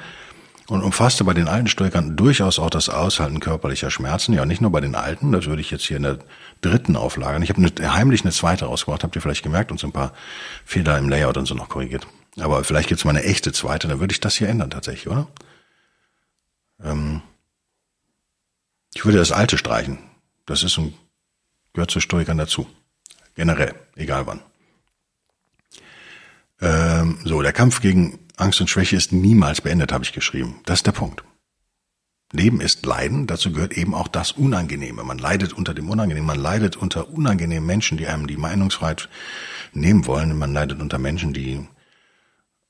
[0.68, 4.34] und umfasste bei den alten Stoikern durchaus auch das Aushalten körperlicher Schmerzen.
[4.34, 6.20] Ja, nicht nur bei den alten, das würde ich jetzt hier in der
[6.62, 7.44] dritten Auflage.
[7.44, 10.14] Ich habe eine, heimlich eine zweite rausgebracht, habt ihr vielleicht gemerkt und so ein paar
[10.64, 12.06] Fehler im Layout und so noch korrigiert.
[12.40, 15.28] Aber vielleicht gibt's mal eine echte zweite, dann würde ich das hier ändern tatsächlich, oder?
[16.84, 17.24] Ähm,
[18.94, 20.00] ich würde das alte streichen.
[20.46, 20.94] Das ist ein,
[21.74, 22.68] gehört zu Stoikern dazu.
[23.36, 24.42] Generell, egal wann.
[26.62, 30.60] Ähm, so, der Kampf gegen Angst und Schwäche ist niemals beendet, habe ich geschrieben.
[30.66, 31.24] Das ist der Punkt.
[32.32, 35.04] Leben ist Leiden, dazu gehört eben auch das Unangenehme.
[35.04, 39.10] Man leidet unter dem Unangenehmen, man leidet unter unangenehmen Menschen, die einem die Meinungsfreiheit
[39.74, 41.68] nehmen wollen, man leidet unter Menschen, die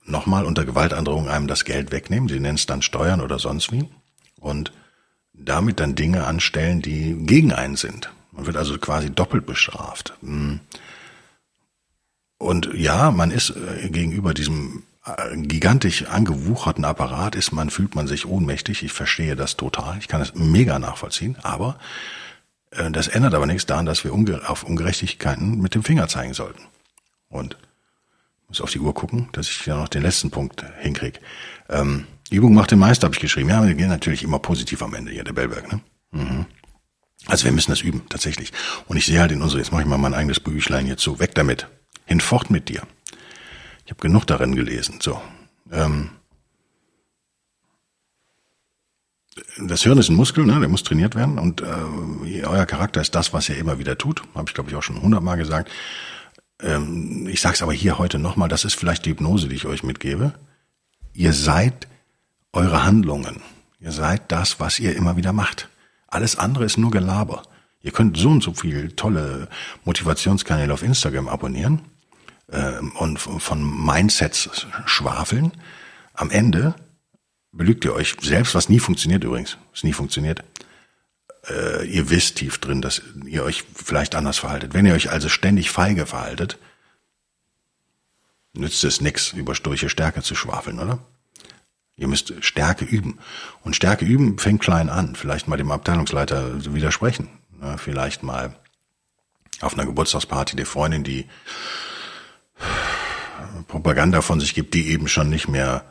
[0.05, 3.89] nochmal unter Gewaltandrohung einem das Geld wegnehmen, sie nennen es dann Steuern oder sonst wie.
[4.39, 4.71] Und
[5.39, 8.11] damit dann Dinge anstellen, die gegen einen sind.
[8.31, 10.13] Man wird also quasi doppelt bestraft.
[10.21, 10.59] Hm.
[12.37, 18.07] Und ja, man ist äh, gegenüber diesem äh, gigantisch angewucherten Apparat ist man, fühlt man
[18.07, 18.83] sich ohnmächtig.
[18.83, 19.97] Ich verstehe das total.
[19.99, 21.37] Ich kann es mega nachvollziehen.
[21.41, 21.77] Aber
[22.71, 24.13] äh, das ändert aber nichts daran, dass wir
[24.49, 26.61] auf Ungerechtigkeiten mit dem Finger zeigen sollten.
[27.27, 27.57] Und
[28.47, 31.19] muss auf die Uhr gucken, dass ich ja noch den letzten Punkt hinkriege.
[31.69, 33.49] Ähm, Übung macht den Meister, habe ich geschrieben.
[33.49, 35.71] Ja, wir gehen natürlich immer positiv am Ende hier, der Bellberg.
[35.71, 35.81] Ne?
[36.11, 36.45] Mhm.
[37.25, 38.53] Also wir müssen das üben, tatsächlich.
[38.87, 41.19] Und ich sehe halt in unsere, jetzt mache ich mal mein eigenes Büchlein hier zu.
[41.19, 41.67] Weg damit.
[42.05, 42.83] Hinfort mit dir.
[43.85, 44.99] Ich habe genug darin gelesen.
[45.01, 45.21] So.
[45.71, 46.11] Ähm,
[49.57, 50.59] das Hirn ist ein Muskel, ne?
[50.59, 51.37] der muss trainiert werden.
[51.39, 54.23] Und äh, euer Charakter ist das, was ihr immer wieder tut.
[54.35, 55.69] Habe ich, glaube ich, auch schon hundertmal gesagt.
[56.61, 59.65] Ähm, ich sage es aber hier heute nochmal, das ist vielleicht die Hypnose, die ich
[59.65, 60.33] euch mitgebe.
[61.13, 61.87] Ihr seid
[62.53, 63.41] eure Handlungen.
[63.79, 65.69] Ihr seid das, was ihr immer wieder macht.
[66.07, 67.43] Alles andere ist nur Gelaber.
[67.81, 69.47] Ihr könnt so und so viel tolle
[69.85, 71.81] Motivationskanäle auf Instagram abonnieren
[72.47, 75.51] äh, und von Mindsets schwafeln.
[76.13, 76.75] Am Ende
[77.51, 80.43] belügt ihr euch selbst, was nie funktioniert übrigens, was nie funktioniert.
[81.47, 84.73] Äh, ihr wisst tief drin, dass ihr euch vielleicht anders verhaltet.
[84.73, 86.57] Wenn ihr euch also ständig feige verhaltet,
[88.53, 90.99] nützt es nix, über sturche Stärke zu schwafeln, oder?
[91.99, 93.19] Ihr müsst Stärke üben.
[93.63, 95.15] Und Stärke üben fängt klein an.
[95.15, 97.27] Vielleicht mal dem Abteilungsleiter widersprechen.
[97.77, 98.55] Vielleicht mal
[99.59, 101.25] auf einer Geburtstagsparty der Freundin, die
[103.67, 105.83] Propaganda von sich gibt, die eben schon nicht mehr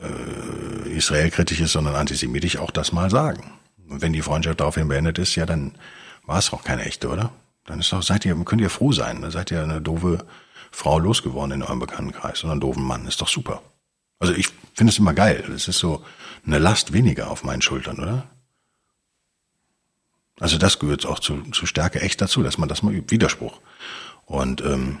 [0.00, 3.52] äh, israelkritisch ist, sondern antisemitisch, auch das mal sagen.
[3.88, 5.74] Und wenn die Freundschaft daraufhin beendet ist, ja, dann
[6.24, 7.32] war es auch keine echte, oder?
[7.66, 9.22] Dann ist doch, seid ihr, könnt ihr froh sein.
[9.22, 10.24] Dann seid ihr eine doofe
[10.70, 13.06] Frau losgeworden in eurem Bekanntenkreis oder einen doofen Mann.
[13.06, 13.62] Ist doch super.
[14.18, 15.44] Also ich finde es immer geil.
[15.54, 16.04] Es ist so
[16.46, 18.30] eine Last weniger auf meinen Schultern, oder?
[20.40, 23.10] Also das gehört auch zu, zu Stärke echt dazu, dass man das mal übt.
[23.10, 23.60] Widerspruch.
[24.24, 24.98] Und ähm,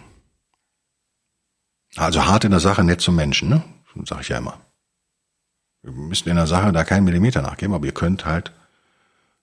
[1.96, 3.62] also hart in der Sache, nett zum Menschen, ne?
[4.04, 4.60] Sag ich ja immer.
[5.82, 8.52] Ihr müsst in der Sache da keinen Millimeter nachgeben, aber ihr könnt halt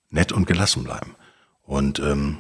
[0.10, 1.16] nett und gelassen bleiben.
[1.64, 2.40] Und ähm,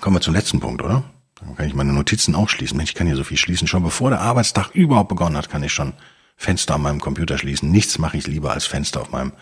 [0.00, 1.04] kommen wir zum letzten Punkt, oder?
[1.36, 2.78] Dann kann ich meine Notizen auch schließen.
[2.80, 3.68] Ich kann hier so viel schließen.
[3.68, 5.94] Schon bevor der Arbeitstag überhaupt begonnen hat, kann ich schon
[6.36, 7.70] Fenster an meinem Computer schließen.
[7.70, 9.32] Nichts mache ich lieber als Fenster auf meinem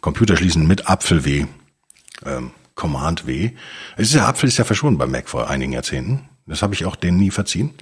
[0.00, 1.46] Computer schließen mit Apfel-W,
[2.24, 3.50] ähm, Command-W.
[3.96, 6.28] Es ist ja, Apfel ist ja verschwunden beim Mac vor einigen Jahrzehnten.
[6.46, 7.74] Das habe ich auch denen nie verziehen.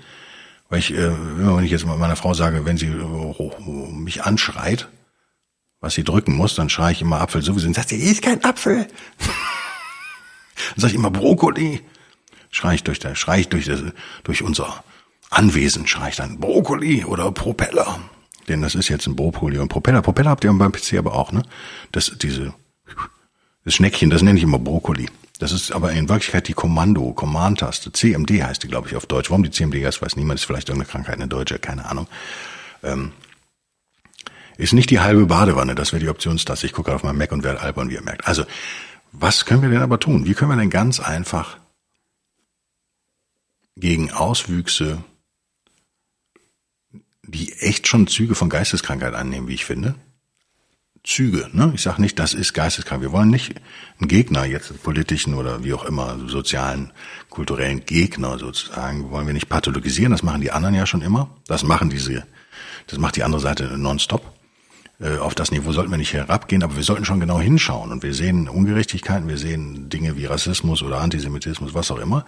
[0.69, 4.89] Weil ich, äh, wenn ich jetzt meiner Frau sage, wenn sie äh, mich anschreit,
[5.81, 7.67] was sie drücken muss, dann schreie ich immer Apfel sowieso.
[7.67, 8.87] Und sagt sie, ist kein Apfel.
[9.19, 11.83] dann sage ich immer Brokkoli.
[12.51, 13.83] Schreie ich durch, der, schrei ich durch, das,
[14.23, 14.83] durch unser
[15.29, 18.01] Anwesen, schreie ich dann Brokkoli oder Propeller.
[18.49, 20.03] Denn das ist jetzt ein Brokkoli und Propeller.
[20.03, 21.43] Propeller habt ihr beim PC aber auch, ne?
[21.93, 22.55] Das, diese,
[23.65, 25.09] das Schneckchen, das nenne ich immer Brokkoli.
[25.39, 27.93] Das ist aber in Wirklichkeit die Kommando, Command-Taste.
[27.93, 29.31] CMD heißt die, glaube ich, auf Deutsch.
[29.31, 30.41] Warum die CMD heißt, weiß niemand.
[30.41, 32.07] Ist vielleicht irgendeine Krankheit, eine deutsche, keine Ahnung.
[32.83, 33.13] Ähm,
[34.57, 36.67] ist nicht die halbe Badewanne, das wäre die Optionstaste.
[36.67, 38.29] Ich gucke auf meinem Mac und werde albern, wie ihr merkt.
[38.29, 38.45] Also,
[39.11, 40.27] was können wir denn aber tun?
[40.27, 41.59] Wie können wir denn ganz einfach
[43.77, 45.03] gegen Auswüchse,
[47.27, 49.95] die echt schon Züge von Geisteskrankheit annehmen, wie ich finde,
[51.05, 51.51] Züge.
[51.53, 51.71] Ne?
[51.75, 53.03] Ich sage nicht, das ist geisteskrank.
[53.03, 53.55] Wir wollen nicht
[54.01, 56.93] einen Gegner, jetzt politischen oder wie auch immer, sozialen,
[57.29, 60.13] kulturellen Gegner sozusagen, wollen wir nicht pathologisieren.
[60.13, 61.29] Das machen die anderen ja schon immer.
[61.47, 62.25] Das machen diese,
[62.87, 64.33] das macht die andere Seite nonstop.
[64.99, 67.93] Äh, auf das Niveau sollten wir nicht herabgehen, aber wir sollten schon genau hinschauen.
[67.93, 72.25] Und wir sehen Ungerechtigkeiten, wir sehen Dinge wie Rassismus oder Antisemitismus, was auch immer.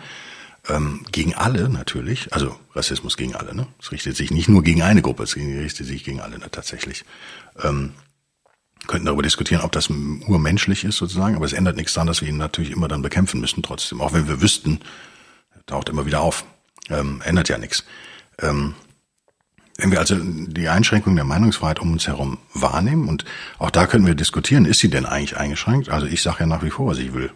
[0.69, 3.69] Ähm, gegen alle natürlich, also Rassismus gegen alle, ne?
[3.81, 7.05] Es richtet sich nicht nur gegen eine Gruppe, es richtet sich gegen alle ne, tatsächlich.
[7.63, 7.93] Ähm,
[8.87, 12.29] könnten darüber diskutieren, ob das urmenschlich ist sozusagen, aber es ändert nichts daran, dass wir
[12.29, 14.81] ihn natürlich immer dann bekämpfen müssen trotzdem, auch wenn wir wüssten,
[15.67, 16.45] taucht immer wieder auf.
[16.89, 17.85] Ähm, ändert ja nichts.
[18.41, 18.75] Ähm,
[19.77, 23.25] wenn wir also die Einschränkung der Meinungsfreiheit um uns herum wahrnehmen, und
[23.59, 25.91] auch da können wir diskutieren, ist sie denn eigentlich eingeschränkt?
[25.91, 27.31] Also ich sage ja nach wie vor, was ich will.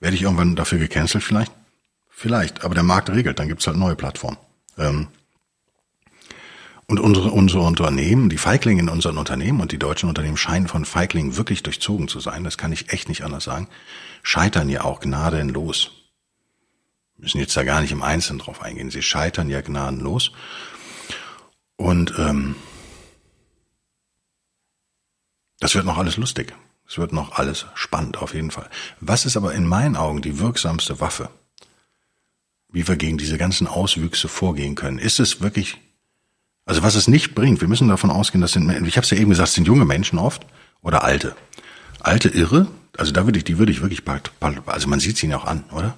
[0.00, 1.52] Werde ich irgendwann dafür gecancelt vielleicht?
[2.08, 4.38] Vielleicht, aber der Markt regelt, dann gibt's halt neue Plattformen.
[4.76, 5.08] Ähm,
[6.86, 10.86] und unsere, unsere Unternehmen, die Feiglinge in unseren Unternehmen und die deutschen Unternehmen scheinen von
[10.86, 13.68] Feiglingen wirklich durchzogen zu sein, das kann ich echt nicht anders sagen,
[14.22, 15.90] scheitern ja auch gnadenlos.
[17.16, 18.90] Wir müssen jetzt da gar nicht im Einzelnen drauf eingehen.
[18.90, 20.32] Sie scheitern ja gnadenlos.
[21.76, 22.56] Und ähm,
[25.60, 26.54] das wird noch alles lustig.
[26.88, 28.68] Es wird noch alles spannend auf jeden Fall.
[29.00, 31.28] Was ist aber in meinen Augen die wirksamste Waffe,
[32.70, 34.98] wie wir gegen diese ganzen Auswüchse vorgehen können?
[34.98, 35.78] Ist es wirklich
[36.68, 39.16] also was es nicht bringt, wir müssen davon ausgehen, das sind, ich habe es ja
[39.16, 40.44] eben gesagt, es sind junge Menschen oft
[40.82, 41.34] oder alte.
[42.00, 44.02] Alte Irre, also da würde ich, die würde ich wirklich,
[44.66, 45.96] also man sieht sie ihnen auch an, oder?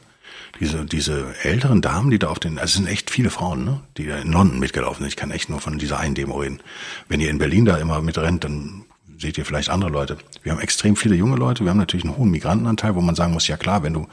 [0.60, 3.80] Diese, diese älteren Damen, die da auf den, also es sind echt viele Frauen, ne,
[3.96, 5.08] die da in London mitgelaufen sind.
[5.08, 6.62] Ich kann echt nur von dieser einen Demo reden.
[7.08, 8.84] Wenn ihr in Berlin da immer mitrennt, dann
[9.20, 10.16] seht ihr vielleicht andere Leute.
[10.42, 13.32] Wir haben extrem viele junge Leute, wir haben natürlich einen hohen Migrantenanteil, wo man sagen
[13.32, 14.08] muss, ja klar, wenn du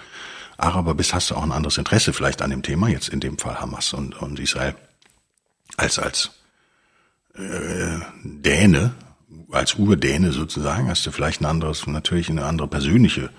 [0.58, 3.38] Araber bist, hast du auch ein anderes Interesse vielleicht an dem Thema, jetzt in dem
[3.38, 4.76] Fall Hamas und, und Israel,
[5.78, 6.32] als als
[7.36, 8.96] äh, Däne,
[9.52, 13.30] als Urdäne sozusagen, hast du vielleicht ein anderes, natürlich eine andere persönliche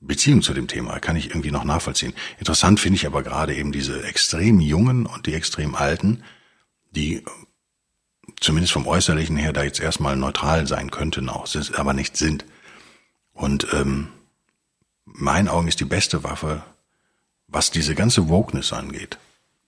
[0.00, 2.12] Beziehung zu dem Thema, kann ich irgendwie noch nachvollziehen.
[2.38, 6.24] Interessant finde ich aber gerade eben diese extrem jungen und die extrem alten,
[6.90, 7.22] die
[8.42, 12.44] zumindest vom Äußerlichen her da jetzt erstmal neutral sein könnten, auch aber nicht sind.
[13.32, 14.08] Und ähm,
[15.04, 16.62] meinen Augen ist die beste Waffe,
[17.46, 19.18] was diese ganze Wokeness angeht,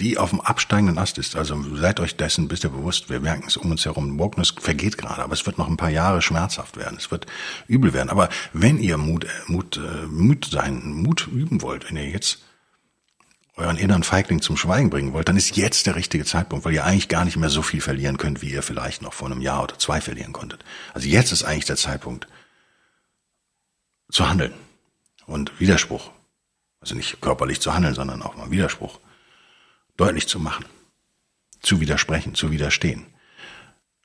[0.00, 1.36] die auf dem absteigenden Ast ist.
[1.36, 3.10] Also seid euch dessen bitte bewusst.
[3.10, 4.18] Wir merken es um uns herum.
[4.18, 6.98] Wokeness vergeht gerade, aber es wird noch ein paar Jahre schmerzhaft werden.
[6.98, 7.26] Es wird
[7.68, 8.10] übel werden.
[8.10, 12.40] Aber wenn ihr Mut, Mut, äh, Mut sein, Mut üben wollt, wenn ihr jetzt
[13.56, 16.84] euren inneren Feigling zum Schweigen bringen wollt, dann ist jetzt der richtige Zeitpunkt, weil ihr
[16.84, 19.62] eigentlich gar nicht mehr so viel verlieren könnt, wie ihr vielleicht noch vor einem Jahr
[19.62, 20.64] oder zwei verlieren konntet.
[20.92, 22.26] Also jetzt ist eigentlich der Zeitpunkt
[24.10, 24.54] zu handeln
[25.26, 26.10] und Widerspruch.
[26.80, 29.00] Also nicht körperlich zu handeln, sondern auch mal Widerspruch
[29.96, 30.64] deutlich zu machen,
[31.62, 33.06] zu widersprechen, zu widerstehen.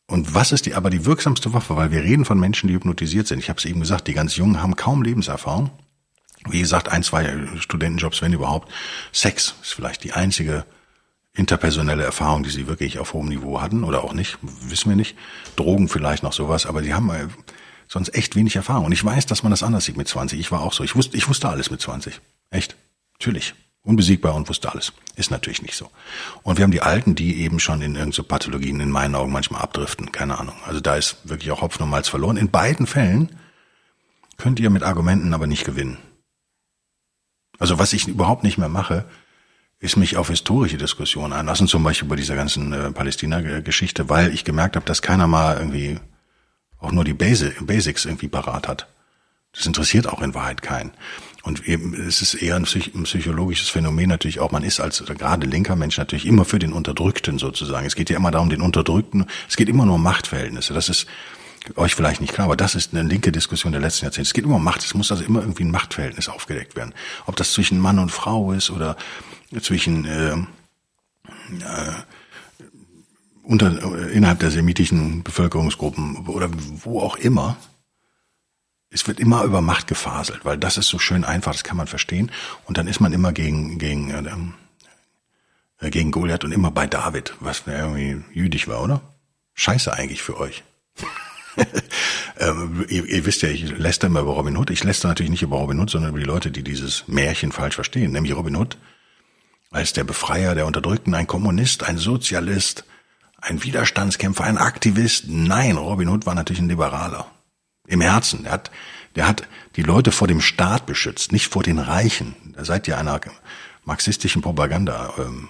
[0.05, 1.75] Und was ist die aber die wirksamste Waffe?
[1.75, 3.39] Weil wir reden von Menschen, die hypnotisiert sind.
[3.39, 5.71] Ich habe es eben gesagt, die ganz Jungen haben kaum Lebenserfahrung.
[6.47, 8.71] Wie gesagt, ein, zwei Studentenjobs, wenn überhaupt.
[9.11, 10.65] Sex ist vielleicht die einzige
[11.33, 15.15] interpersonelle Erfahrung, die sie wirklich auf hohem Niveau hatten oder auch nicht, wissen wir nicht.
[15.55, 17.27] Drogen vielleicht noch sowas, aber sie haben äh,
[17.87, 18.85] sonst echt wenig Erfahrung.
[18.85, 20.39] Und ich weiß, dass man das anders sieht mit 20.
[20.39, 20.83] Ich war auch so.
[20.83, 22.19] Ich wusste, ich wusste alles mit 20.
[22.51, 22.75] Echt.
[23.13, 24.93] Natürlich unbesiegbar und wusste alles.
[25.15, 25.89] Ist natürlich nicht so.
[26.43, 29.61] Und wir haben die Alten, die eben schon in irgendeine Pathologien in meinen Augen manchmal
[29.61, 30.11] abdriften.
[30.11, 30.55] Keine Ahnung.
[30.65, 32.37] Also da ist wirklich auch Hopfen und Malz verloren.
[32.37, 33.37] In beiden Fällen
[34.37, 35.97] könnt ihr mit Argumenten aber nicht gewinnen.
[37.59, 39.05] Also was ich überhaupt nicht mehr mache,
[39.79, 44.43] ist mich auf historische Diskussionen einlassen, zum Beispiel über dieser ganzen äh, Palästina-Geschichte, weil ich
[44.43, 45.99] gemerkt habe, dass keiner mal irgendwie
[46.79, 48.87] auch nur die Basic, Basics irgendwie parat hat.
[49.53, 50.91] Das interessiert auch in Wahrheit keinen.
[51.43, 54.51] Und eben, es ist eher ein psychologisches Phänomen natürlich auch.
[54.51, 57.87] Man ist als gerade linker Mensch natürlich immer für den Unterdrückten sozusagen.
[57.87, 59.25] Es geht ja immer darum, den Unterdrückten.
[59.47, 60.73] Es geht immer nur um Machtverhältnisse.
[60.73, 61.07] Das ist
[61.75, 64.27] euch vielleicht nicht klar, aber das ist eine linke Diskussion der letzten Jahrzehnte.
[64.27, 64.83] Es geht immer um Macht.
[64.83, 66.93] Es muss also immer irgendwie ein Machtverhältnis aufgedeckt werden.
[67.25, 68.97] Ob das zwischen Mann und Frau ist oder
[69.61, 71.93] zwischen äh, äh,
[73.43, 76.49] unter, äh, innerhalb der semitischen Bevölkerungsgruppen oder
[76.83, 77.57] wo auch immer.
[78.91, 81.87] Es wird immer über Macht gefaselt, weil das ist so schön einfach, das kann man
[81.87, 82.31] verstehen.
[82.65, 84.53] Und dann ist man immer gegen, gegen, ähm,
[85.79, 89.01] äh, gegen Goliath und immer bei David, was irgendwie jüdisch war, oder?
[89.53, 90.63] Scheiße eigentlich für euch.
[92.39, 94.69] ähm, ihr, ihr, wisst ja, ich lässt immer über Robin Hood.
[94.69, 97.75] Ich lässt natürlich nicht über Robin Hood, sondern über die Leute, die dieses Märchen falsch
[97.75, 98.11] verstehen.
[98.11, 98.77] Nämlich Robin Hood
[99.71, 102.85] als der Befreier der Unterdrückten, ein Kommunist, ein Sozialist,
[103.37, 105.25] ein Widerstandskämpfer, ein Aktivist.
[105.27, 107.29] Nein, Robin Hood war natürlich ein Liberaler.
[107.87, 108.43] Im Herzen.
[108.43, 108.71] Der hat,
[109.15, 112.35] der hat die Leute vor dem Staat beschützt, nicht vor den Reichen.
[112.55, 113.19] Da seid ihr einer
[113.83, 115.47] marxistischen Propaganda, ähm,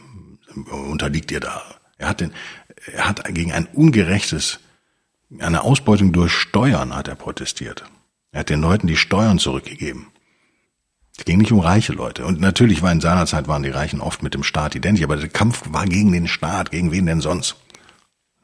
[0.71, 1.61] unterliegt ihr da.
[1.97, 2.33] Er hat den,
[2.93, 4.59] er hat gegen ein ungerechtes,
[5.37, 7.83] eine Ausbeutung durch Steuern hat er protestiert.
[8.31, 10.07] Er hat den Leuten die Steuern zurückgegeben.
[11.17, 12.25] Es ging nicht um reiche Leute.
[12.25, 15.17] Und natürlich war in seiner Zeit waren die Reichen oft mit dem Staat identisch, aber
[15.17, 17.57] der Kampf war gegen den Staat, gegen wen denn sonst?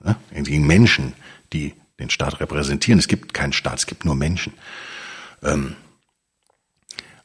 [0.03, 0.17] Ja?
[0.31, 1.13] Gegen Menschen,
[1.53, 2.99] die den Staat repräsentieren.
[2.99, 4.53] Es gibt keinen Staat, es gibt nur Menschen.
[5.41, 5.75] Ähm,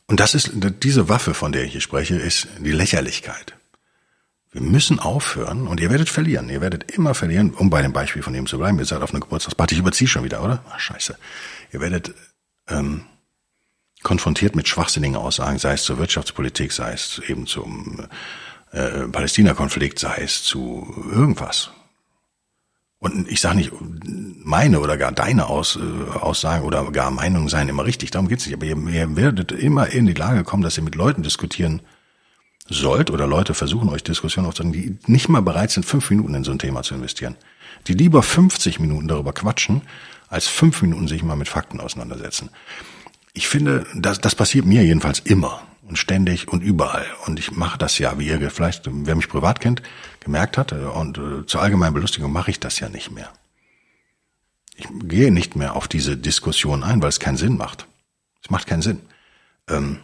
[0.06, 3.54] und das ist, diese Waffe, von der ich hier spreche, ist die Lächerlichkeit.
[4.52, 6.48] Wir müssen aufhören und ihr werdet verlieren.
[6.48, 8.78] Ihr werdet immer verlieren, um bei dem Beispiel von ihm zu bleiben.
[8.80, 9.76] Ihr seid auf einer Geburtstagsparty.
[9.76, 10.64] Ich überziehe schon wieder, oder?
[10.70, 11.16] Ach, scheiße.
[11.72, 12.14] Ihr werdet
[12.68, 13.04] ähm,
[14.02, 18.06] konfrontiert mit schwachsinnigen Aussagen, sei es zur Wirtschaftspolitik, sei es eben zum
[18.72, 21.70] äh, Palästina-Konflikt, sei es zu irgendwas.
[22.98, 23.72] Und ich sage nicht,
[24.44, 28.46] meine oder gar deine Aus, äh, Aussagen oder gar Meinungen seien immer richtig, darum geht's
[28.46, 28.56] nicht.
[28.56, 31.82] Aber ihr, ihr werdet immer in die Lage kommen, dass ihr mit Leuten diskutieren
[32.68, 34.72] sollt oder Leute versuchen, euch Diskussionen aufzunehmen,
[35.06, 37.36] die nicht mal bereit sind, fünf Minuten in so ein Thema zu investieren.
[37.86, 39.82] Die lieber 50 Minuten darüber quatschen,
[40.28, 42.50] als fünf Minuten sich mal mit Fakten auseinandersetzen
[43.32, 47.06] ich finde, das, das passiert mir jedenfalls immer und ständig und überall.
[47.26, 49.82] Und ich mache das ja, wie ihr vielleicht, wer mich privat kennt,
[50.20, 50.72] gemerkt hat.
[50.72, 53.32] Und äh, zur allgemeinen Belustigung mache ich das ja nicht mehr.
[54.76, 57.86] Ich gehe nicht mehr auf diese Diskussion ein, weil es keinen Sinn macht.
[58.42, 59.00] Es macht keinen Sinn.
[59.68, 60.00] Ähm,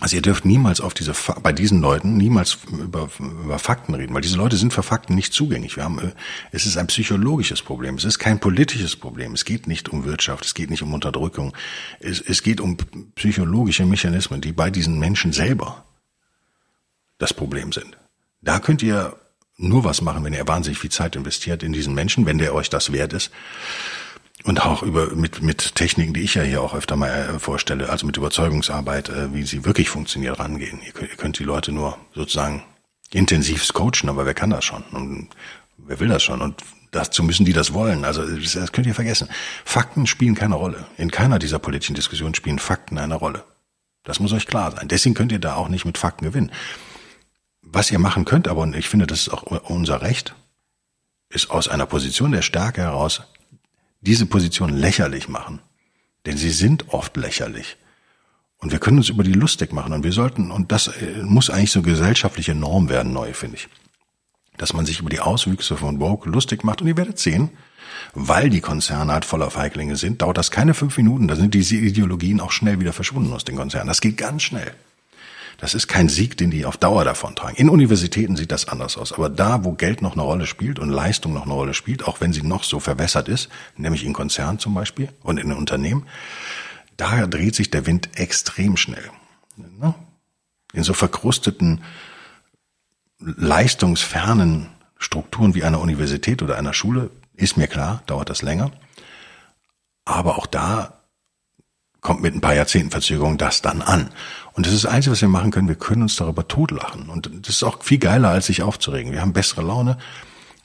[0.00, 4.20] also ihr dürft niemals auf diese, bei diesen Leuten niemals über, über Fakten reden, weil
[4.20, 5.76] diese Leute sind für Fakten nicht zugänglich.
[5.76, 6.12] Wir haben, äh,
[6.52, 7.94] es ist ein psychologisches Problem.
[7.94, 9.32] Es ist kein politisches Problem.
[9.32, 10.44] Es geht nicht um Wirtschaft.
[10.44, 11.56] Es geht nicht um Unterdrückung.
[11.98, 12.76] Es, es geht um
[13.14, 15.84] psychologische Mechanismen, die bei diesen Menschen selber
[17.16, 17.96] das Problem sind.
[18.42, 19.16] Da könnt ihr
[19.56, 22.68] nur was machen, wenn ihr wahnsinnig viel Zeit investiert in diesen Menschen, wenn der euch
[22.68, 23.30] das wert ist.
[24.46, 27.88] Und auch über mit, mit Techniken, die ich ja hier auch öfter mal äh, vorstelle,
[27.88, 30.80] also mit Überzeugungsarbeit, äh, wie sie wirklich funktioniert, rangehen.
[30.86, 32.62] Ihr könnt, ihr könnt die Leute nur sozusagen
[33.10, 34.84] intensivst coachen, aber wer kann das schon?
[34.92, 35.30] Und
[35.78, 36.40] wer will das schon?
[36.40, 38.04] Und dazu müssen die das wollen.
[38.04, 39.28] Also das, könnt ihr vergessen.
[39.64, 40.86] Fakten spielen keine Rolle.
[40.96, 43.42] In keiner dieser politischen Diskussionen spielen Fakten eine Rolle.
[44.04, 44.86] Das muss euch klar sein.
[44.86, 46.52] Deswegen könnt ihr da auch nicht mit Fakten gewinnen.
[47.62, 50.36] Was ihr machen könnt, aber ich finde, das ist auch unser Recht,
[51.30, 53.22] ist aus einer Position der Stärke heraus
[54.06, 55.60] diese Position lächerlich machen.
[56.24, 57.76] Denn sie sind oft lächerlich.
[58.58, 59.92] Und wir können uns über die lustig machen.
[59.92, 63.68] Und wir sollten, und das äh, muss eigentlich so gesellschaftliche Norm werden, neu, finde ich.
[64.56, 66.80] Dass man sich über die Auswüchse von Woke lustig macht.
[66.80, 67.50] Und ihr werdet sehen,
[68.14, 71.28] weil die Konzerne halt voller Feiglinge sind, dauert das keine fünf Minuten.
[71.28, 73.88] Da sind diese Ideologien auch schnell wieder verschwunden aus den Konzernen.
[73.88, 74.72] Das geht ganz schnell.
[75.58, 77.56] Das ist kein Sieg, den die auf Dauer davontragen.
[77.56, 79.12] In Universitäten sieht das anders aus.
[79.12, 82.20] Aber da, wo Geld noch eine Rolle spielt und Leistung noch eine Rolle spielt, auch
[82.20, 86.06] wenn sie noch so verwässert ist, nämlich in Konzernen zum Beispiel und in Unternehmen,
[86.96, 89.10] da dreht sich der Wind extrem schnell.
[89.56, 89.94] Ne?
[90.72, 91.82] In so verkrusteten,
[93.18, 98.72] leistungsfernen Strukturen wie einer Universität oder einer Schule, ist mir klar, dauert das länger.
[100.04, 101.00] Aber auch da
[102.00, 104.10] kommt mit ein paar Jahrzehnten Verzögerung das dann an.
[104.56, 105.68] Und das ist das Einzige, was wir machen können.
[105.68, 107.10] Wir können uns darüber totlachen.
[107.10, 109.12] Und das ist auch viel geiler, als sich aufzuregen.
[109.12, 109.98] Wir haben bessere Laune.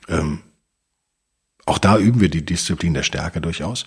[0.08, 0.40] Ähm,
[1.66, 3.84] auch da üben wir die Disziplin der Stärke durchaus.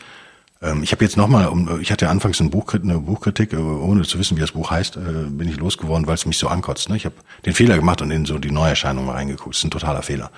[0.62, 1.52] Ähm, ich habe jetzt nochmal,
[1.82, 4.98] ich hatte anfangs eine Buchkritik, eine Buchkritik, äh, ohne zu wissen, wie das Buch heißt,
[4.98, 5.00] äh,
[5.30, 6.88] bin ich losgeworden, weil es mich so ankotzt.
[6.88, 6.98] Ne?
[6.98, 9.56] Ich habe den Fehler gemacht und in so die Neuerscheinung reingeguckt.
[9.56, 10.32] Das ist ein totaler Fehler.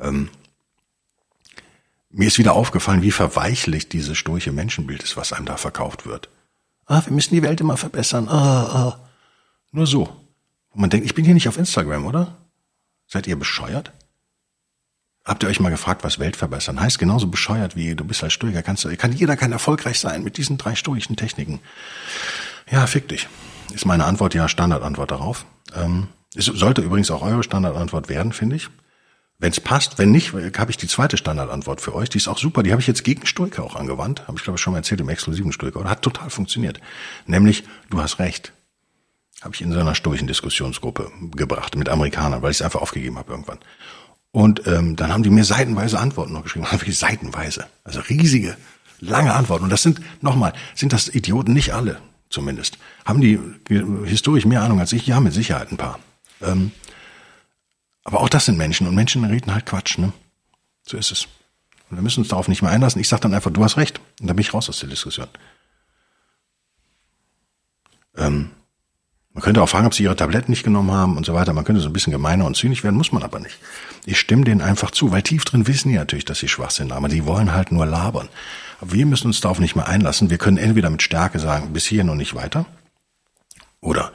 [0.00, 0.28] Ähm,
[2.10, 6.28] mir ist wieder aufgefallen, wie verweichlicht dieses sturche Menschenbild ist, was einem da verkauft wird.
[6.86, 8.28] Ah, wir müssen die Welt immer verbessern.
[8.28, 9.03] Ah, ah.
[9.74, 10.02] Nur so.
[10.70, 12.36] Und man denkt, ich bin hier nicht auf Instagram, oder?
[13.08, 13.92] Seid ihr bescheuert?
[15.24, 17.00] Habt ihr euch mal gefragt, was Welt verbessern heißt?
[17.00, 18.62] Genauso bescheuert wie du bist als Stoiker.
[18.62, 21.58] Kannst du, kann jeder kann erfolgreich sein mit diesen drei stoischen Techniken.
[22.70, 23.26] Ja, fick dich.
[23.74, 25.44] Ist meine Antwort ja Standardantwort darauf.
[25.74, 26.06] Ähm,
[26.36, 28.68] es sollte übrigens auch eure Standardantwort werden, finde ich.
[29.40, 32.10] Wenn es passt, wenn nicht, habe ich die zweite Standardantwort für euch.
[32.10, 32.62] Die ist auch super.
[32.62, 34.28] Die habe ich jetzt gegen Stoiker auch angewandt.
[34.28, 35.80] Habe ich glaube ich schon mal erzählt im exklusiven Stoiker.
[35.80, 36.80] Oder hat total funktioniert.
[37.26, 38.52] Nämlich, du hast recht.
[39.44, 43.18] Habe ich in so einer stoischen Diskussionsgruppe gebracht mit Amerikanern, weil ich es einfach aufgegeben
[43.18, 43.58] habe irgendwann.
[44.32, 46.66] Und ähm, dann haben die mir seitenweise Antworten noch geschrieben.
[46.70, 47.66] Wirklich seitenweise.
[47.84, 48.56] Also riesige,
[49.00, 49.64] lange Antworten.
[49.64, 52.78] Und das sind, nochmal, sind das Idioten nicht alle, zumindest.
[53.04, 53.38] Haben die
[54.04, 55.06] historisch mehr Ahnung als ich?
[55.06, 56.00] Ja, mit Sicherheit ein paar.
[56.40, 56.72] Ähm,
[58.02, 60.12] aber auch das sind Menschen und Menschen reden halt Quatsch, ne?
[60.86, 61.28] So ist es.
[61.90, 63.00] Und wir müssen uns darauf nicht mehr einlassen.
[63.00, 64.00] Ich sage dann einfach, du hast recht.
[64.20, 65.28] Und dann bin ich raus aus der Diskussion.
[68.16, 68.50] Ähm,
[69.34, 71.52] man könnte auch fragen, ob sie ihre Tabletten nicht genommen haben und so weiter.
[71.52, 73.58] Man könnte so ein bisschen gemeiner und zynisch werden, muss man aber nicht.
[74.06, 76.92] Ich stimme denen einfach zu, weil tief drin wissen die natürlich, dass sie schwach sind,
[76.92, 78.28] aber die wollen halt nur labern.
[78.80, 80.30] Aber wir müssen uns darauf nicht mehr einlassen.
[80.30, 82.64] Wir können entweder mit Stärke sagen, bis hierhin und nicht weiter.
[83.80, 84.12] Oder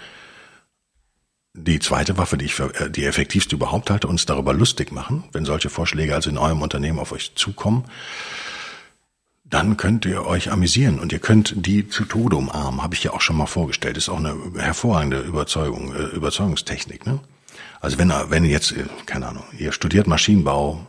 [1.53, 5.25] die zweite Waffe, die ich für äh, die effektivste überhaupt halte, uns darüber lustig machen,
[5.33, 7.83] wenn solche Vorschläge also in eurem Unternehmen auf euch zukommen
[9.49, 13.11] dann könnt ihr euch amüsieren und ihr könnt die zu Tode umarmen, habe ich ja
[13.11, 13.97] auch schon mal vorgestellt.
[13.97, 17.05] Ist auch eine hervorragende Überzeugung, äh, Überzeugungstechnik.
[17.05, 17.19] Ne?
[17.81, 20.85] Also wenn, wenn jetzt, äh, keine Ahnung, ihr studiert Maschinenbau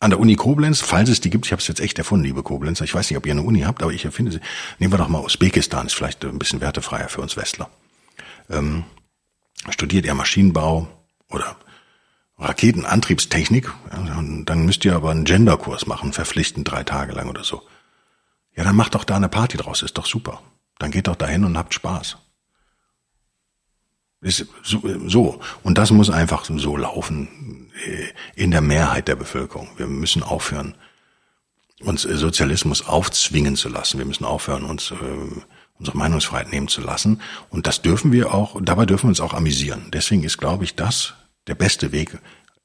[0.00, 2.42] an der Uni Koblenz, falls es die gibt, ich habe es jetzt echt erfunden, liebe
[2.42, 4.40] Koblenzer, ich weiß nicht, ob ihr eine Uni habt, aber ich erfinde sie.
[4.78, 7.70] Nehmen wir doch mal Usbekistan, ist vielleicht ein bisschen wertefreier für uns Westler.
[8.50, 8.84] Ähm,
[9.70, 10.88] studiert ihr Maschinenbau
[11.30, 11.56] oder
[12.38, 17.62] Raketenantriebstechnik, dann müsst ihr aber einen Genderkurs machen, verpflichtend drei Tage lang oder so.
[18.54, 20.42] Ja, dann macht doch da eine Party draus, ist doch super.
[20.78, 22.18] Dann geht doch dahin und habt Spaß.
[24.22, 25.40] Ist so.
[25.62, 29.68] Und das muss einfach so laufen äh, in der Mehrheit der Bevölkerung.
[29.76, 30.74] Wir müssen aufhören,
[31.80, 33.98] uns Sozialismus aufzwingen zu lassen.
[33.98, 34.96] Wir müssen aufhören, uns äh,
[35.78, 37.20] unsere Meinungsfreiheit nehmen zu lassen.
[37.50, 39.90] Und das dürfen wir auch, dabei dürfen wir uns auch amüsieren.
[39.92, 41.14] Deswegen ist, glaube ich, das
[41.46, 42.18] der beste Weg,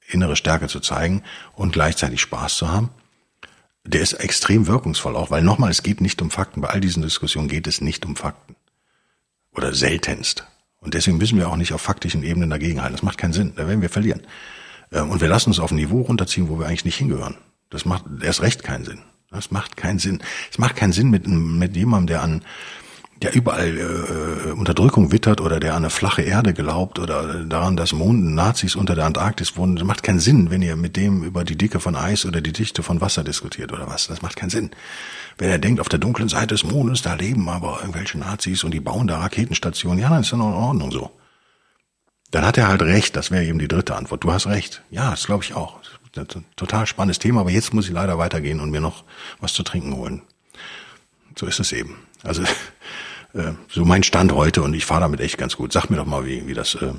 [0.08, 1.24] innere Stärke zu zeigen
[1.54, 2.90] und gleichzeitig Spaß zu haben.
[3.84, 6.62] Der ist extrem wirkungsvoll auch, weil nochmal, es geht nicht um Fakten.
[6.62, 8.56] Bei all diesen Diskussionen geht es nicht um Fakten.
[9.54, 10.46] Oder seltenst.
[10.80, 12.96] Und deswegen müssen wir auch nicht auf faktischen Ebenen dagegenhalten.
[12.96, 13.54] Das macht keinen Sinn.
[13.56, 14.22] Da werden wir verlieren.
[14.92, 17.38] Ähm, und wir lassen uns auf ein Niveau runterziehen, wo wir eigentlich nicht hingehören.
[17.70, 19.00] Das macht erst recht keinen Sinn.
[19.30, 20.22] Das macht keinen Sinn.
[20.52, 22.44] Es macht keinen Sinn mit, mit jemandem, der an
[23.22, 27.94] der überall äh, Unterdrückung wittert oder der an eine flache Erde glaubt oder daran, dass
[27.94, 31.44] Mond Nazis unter der Antarktis wohnen, das macht keinen Sinn, wenn ihr mit dem über
[31.44, 34.08] die Dicke von Eis oder die Dichte von Wasser diskutiert oder was.
[34.08, 34.72] Das macht keinen Sinn.
[35.38, 38.72] Wenn er denkt, auf der dunklen Seite des Mondes, da leben aber irgendwelche Nazis und
[38.72, 41.12] die bauen da Raketenstationen, ja, dann ist das in Ordnung so.
[42.32, 44.24] Dann hat er halt recht, das wäre eben die dritte Antwort.
[44.24, 44.82] Du hast recht.
[44.90, 45.80] Ja, das glaube ich auch.
[46.14, 49.04] Das total spannendes Thema, aber jetzt muss ich leider weitergehen und mir noch
[49.40, 50.22] was zu trinken holen.
[51.38, 51.98] So ist es eben.
[52.24, 52.44] Also
[53.34, 55.74] äh, so mein Stand heute und ich fahre damit echt ganz gut.
[55.74, 56.94] Sag mir doch mal, wie, wie das äh,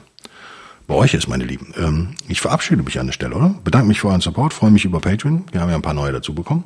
[0.86, 1.72] bei euch ist, meine Lieben.
[1.76, 3.54] Ähm, ich verabschiede mich an der Stelle, oder?
[3.64, 5.46] Bedanke mich für euren Support, freue mich über Patreon.
[5.52, 6.64] Wir haben ja ein paar neue dazu bekommen.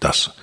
[0.00, 0.34] Das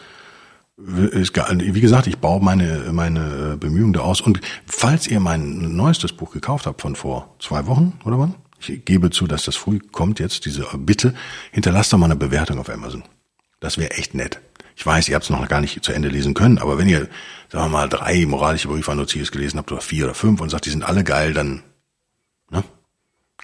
[0.78, 4.22] ist, wie gesagt, ich baue meine, meine Bemühungen da aus.
[4.22, 8.36] Und falls ihr mein neuestes Buch gekauft habt von vor zwei Wochen, oder wann?
[8.60, 11.14] Ich gebe zu, dass das früh kommt jetzt, diese Bitte,
[11.52, 13.04] hinterlasst doch mal eine Bewertung auf Amazon.
[13.60, 14.39] Das wäre echt nett.
[14.76, 17.07] Ich weiß, ihr habt es noch gar nicht zu Ende lesen können, aber wenn ihr,
[17.49, 20.49] sagen wir mal, drei moralische Briefe an Notzius gelesen habt oder vier oder fünf und
[20.49, 21.63] sagt, die sind alle geil, dann
[22.49, 22.63] ne,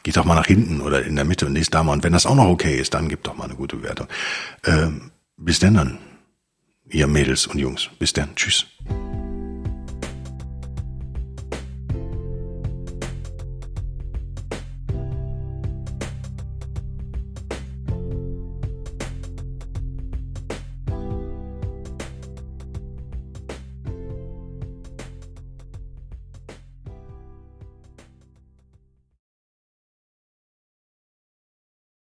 [0.03, 1.93] geht doch mal nach hinten oder in der Mitte und lest da mal.
[1.93, 4.07] Und wenn das auch noch okay ist, dann gebt doch mal eine gute Bewertung.
[4.65, 5.97] Ähm, bis denn dann,
[6.89, 7.89] ihr Mädels und Jungs.
[7.99, 8.36] Bis dann.
[8.36, 8.65] Tschüss.